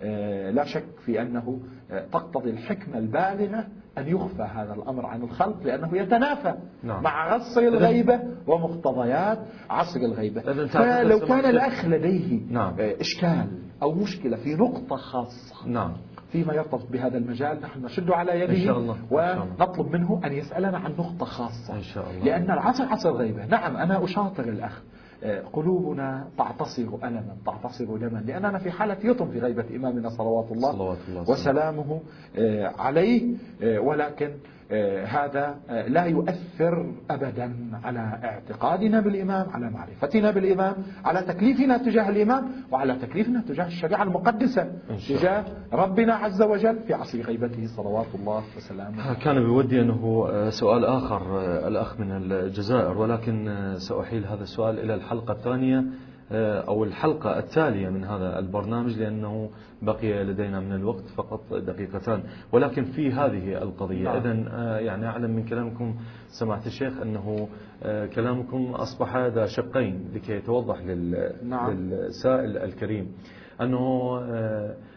[0.02, 1.58] آه، لا شك في أنه
[2.12, 3.64] تقتضي الحكمة البالغة
[3.98, 7.02] أن يخفى هذا الأمر عن الخلق لأنه يتنافى نعم.
[7.02, 9.38] مع عصر الغيبة ومقتضيات
[9.70, 12.74] عصر الغيبة فلو كان الأخ لديه نعم.
[12.80, 13.46] آه، إشكال
[13.82, 15.92] أو مشكلة في نقطة خاصة نعم
[16.32, 18.96] فيما يرتبط بهذا المجال نحن نشد على يده إن شاء الله.
[19.10, 22.24] ونطلب منه أن يسألنا عن نقطة خاصة إن شاء الله.
[22.24, 24.82] لأن العصر عصر غيبة نعم أنا أشاطر الأخ
[25.52, 30.98] قلوبنا تعتصر ألما تعتصر دما لأننا في حالة يتم في غيبة إمامنا صلوات الله صلوات
[31.08, 32.00] الله وسلامه.
[32.36, 34.55] آه، عليه آه، ولكن آه،
[35.06, 42.50] هذا آه، لا يؤثر أبدا على اعتقادنا بالإمام على معرفتنا بالإمام على تكليفنا تجاه الإمام
[42.72, 44.72] وعلى تكليفنا تجاه الشريعة المقدسة
[45.08, 47.66] تجاه ربنا عز وجل في عصر غيبته.
[47.66, 49.14] صلوات الله وسلامه.
[49.14, 55.84] كان بودي أنه سؤال آخر الأخ من الجزائر ولكن سأحيل هذا السؤال إلى الحلقة الثانية.
[56.32, 59.50] أو الحلقة التالية من هذا البرنامج لأنه
[59.82, 62.22] بقي لدينا من الوقت فقط دقيقتان
[62.52, 64.16] ولكن في هذه القضية نعم.
[64.16, 64.30] إذا
[64.80, 65.94] يعني أعلم من كلامكم
[66.28, 67.48] سمعت الشيخ أنه
[68.14, 71.70] كلامكم أصبح ذا شقين لكي يتوضح لل- نعم.
[71.72, 73.12] للسائل الكريم
[73.60, 74.18] أنه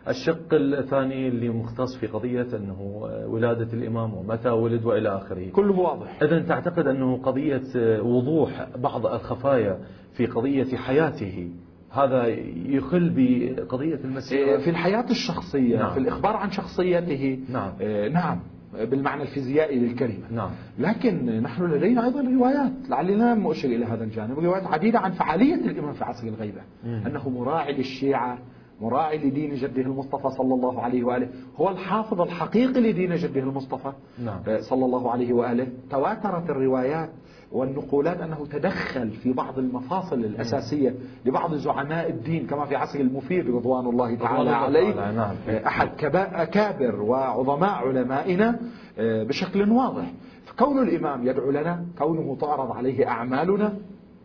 [0.07, 2.81] الشق الثاني اللي مختص في قضية أنه
[3.27, 7.61] ولادة الإمام ومتى ولد وإلى آخره كله واضح إذا تعتقد أنه قضية
[8.01, 9.79] وضوح بعض الخفايا
[10.19, 11.49] في قضية حياته.
[11.91, 12.27] هذا
[12.65, 15.93] يخل بقضية المسيح في الحياة الشخصية نعم.
[15.93, 17.39] في الإخبار عن شخصيته.
[17.49, 17.71] نعم.
[17.81, 18.39] آه، نعم.
[18.73, 20.31] بالمعنى الفيزيائي للكلمة.
[20.31, 20.49] نعم.
[20.79, 22.71] لكن نحن لدينا أيضا روايات.
[22.89, 24.39] لعلنا لم أشر إلى هذا الجانب.
[24.39, 26.61] روايات عديدة عن فعالية الإمام في عصر الغيبة.
[26.85, 28.39] أنه مراعي للشيعة
[28.81, 31.27] مراعي لدين جده المصطفى صلى الله عليه وآله.
[31.57, 33.91] هو الحافظ الحقيقي لدين جده المصطفى.
[34.23, 34.39] نعم.
[34.47, 35.67] آه، صلى الله عليه وآله.
[35.89, 37.09] تواترت الروايات
[37.51, 43.85] والنقولات أنه تدخل في بعض المفاصل الأساسية لبعض زعماء الدين كما في عصر المفيد رضوان
[43.85, 45.11] الله تعالى الله عليه.
[45.11, 45.35] نعم.
[45.49, 48.59] آه، أحد أكابر وعظماء علمائنا
[48.99, 50.13] آه، بشكل واضح.
[50.45, 53.73] فكون الإمام يدعو لنا كونه تعرض عليه أعمالنا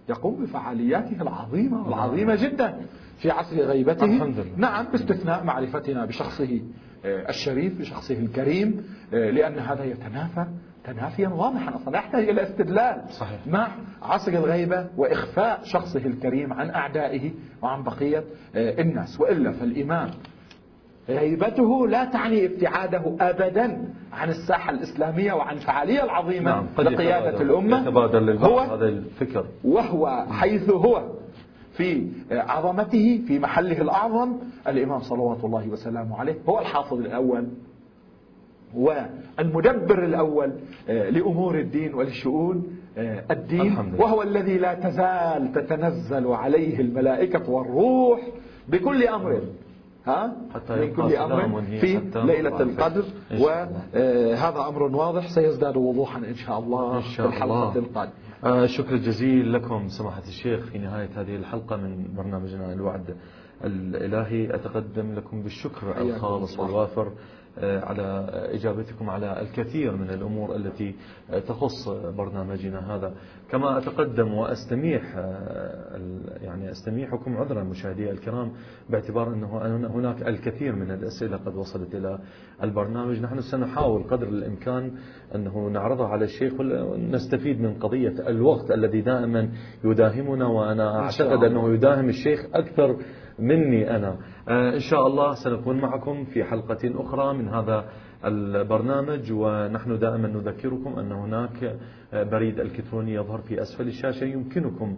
[0.09, 2.81] يقوم بفعالياته العظيمة العظيمة جدا
[3.19, 4.57] في عصر غيبته الحمد لله.
[4.57, 6.61] نعم باستثناء معرفتنا بشخصه
[7.05, 8.85] آه، الشريف بشخصه الكريم
[9.15, 10.47] آه، لأن هذا يتنافى
[10.85, 13.39] تنافيا واضحا أصلا لا يحتاج إلى استدلال صحيح.
[13.47, 13.69] مع
[14.03, 17.33] عصر الغيبة وإخفاء شخصه الكريم عن أعدائه
[17.63, 18.25] وعن بقية
[18.55, 20.11] آه، الناس وإلا فالإمام
[21.09, 26.67] غيبته لا تعني ابتعاده أبدا عن الساحة الإسلامية وعن الفعالية العظيمة نعم
[27.41, 27.81] الأمة.
[27.83, 29.47] يتبادر هو هذا الفكر.
[29.65, 31.03] وهو حيث هو
[31.77, 34.33] في عظمته في محله الأعظم.
[34.69, 37.47] الإمام صلوات الله وسلامه عليه هو الحافظ الأول
[38.75, 40.53] والمدبر الأول
[40.89, 43.95] آه، لأمور الدين ولشؤون آه، الدين.
[43.99, 48.21] وهو الذي لا تزال تتنزل عليه الملائكة والروح
[48.69, 49.41] بكل أمر.
[50.07, 53.05] ها؟ حتى من كل أمر في ليلة القدر.
[53.41, 55.29] وهذا آه، أمر واضح.
[55.29, 58.13] سيزداد وضوحا إن شاء الله إن شاء في الحلقة القادمة.
[58.45, 63.17] آه شكر جزيل لكم سماحة الشيخ في نهاية هذه الحلقة من برنامجنا الوعد
[63.65, 64.55] الإلهي.
[64.55, 67.13] أتقدم لكم بالشكر الخالص والوافر.
[67.59, 70.95] على إجابتكم على الكثير من الأمور التي
[71.49, 73.15] تخص برنامجنا هذا.
[73.51, 76.01] كما أتقدم وأستميح آه،
[76.43, 78.53] يعني أستميحكم عذرا مشاهدي الكرام
[78.91, 82.19] باعتبار أنه هناك الكثير من الأسئلة قد وصلت إلى
[82.63, 83.21] البرنامج.
[83.21, 84.93] نحن سنحاول قدر الإمكان
[85.35, 89.49] أنه نعرضها على الشيخ ونستفيد من قضية الوقت الذي دائما
[89.85, 92.97] يداهمنا وأنا أعتقد أنه يداهم الشيخ أكثر
[93.39, 94.17] مني أنا.
[94.49, 97.85] آه، إن شاء الله سنكون معكم في حلقة أخرى من هذا
[98.25, 101.77] البرنامج ونحن دائما نذكركم أن هناك
[102.13, 104.97] بريد إلكتروني يظهر في أسفل الشاشة يمكنكم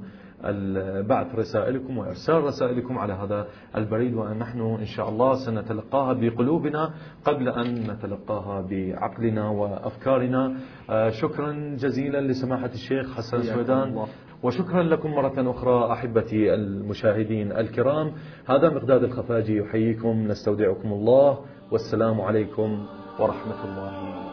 [1.08, 6.90] بعث رسائلكم وإرسال رسائلكم على هذا البريد ونحن إن شاء الله سنتلقاها بقلوبنا
[7.24, 10.56] قبل أن نتلقاها بعقلنا وأفكارنا.
[10.90, 14.06] آه، شكرا جزيلا لسماحة الشيخ حسن سويدان.
[14.46, 18.12] وشكرا لكم مرة أخرى أحبتي المشاهدين الكرام.
[18.46, 21.38] هذا مقداد الخفاجي يحييكم نستودعكم الله.
[21.70, 22.86] والسلام عليكم
[23.20, 23.86] ورحمة الله.
[23.86, 24.25] وبركاته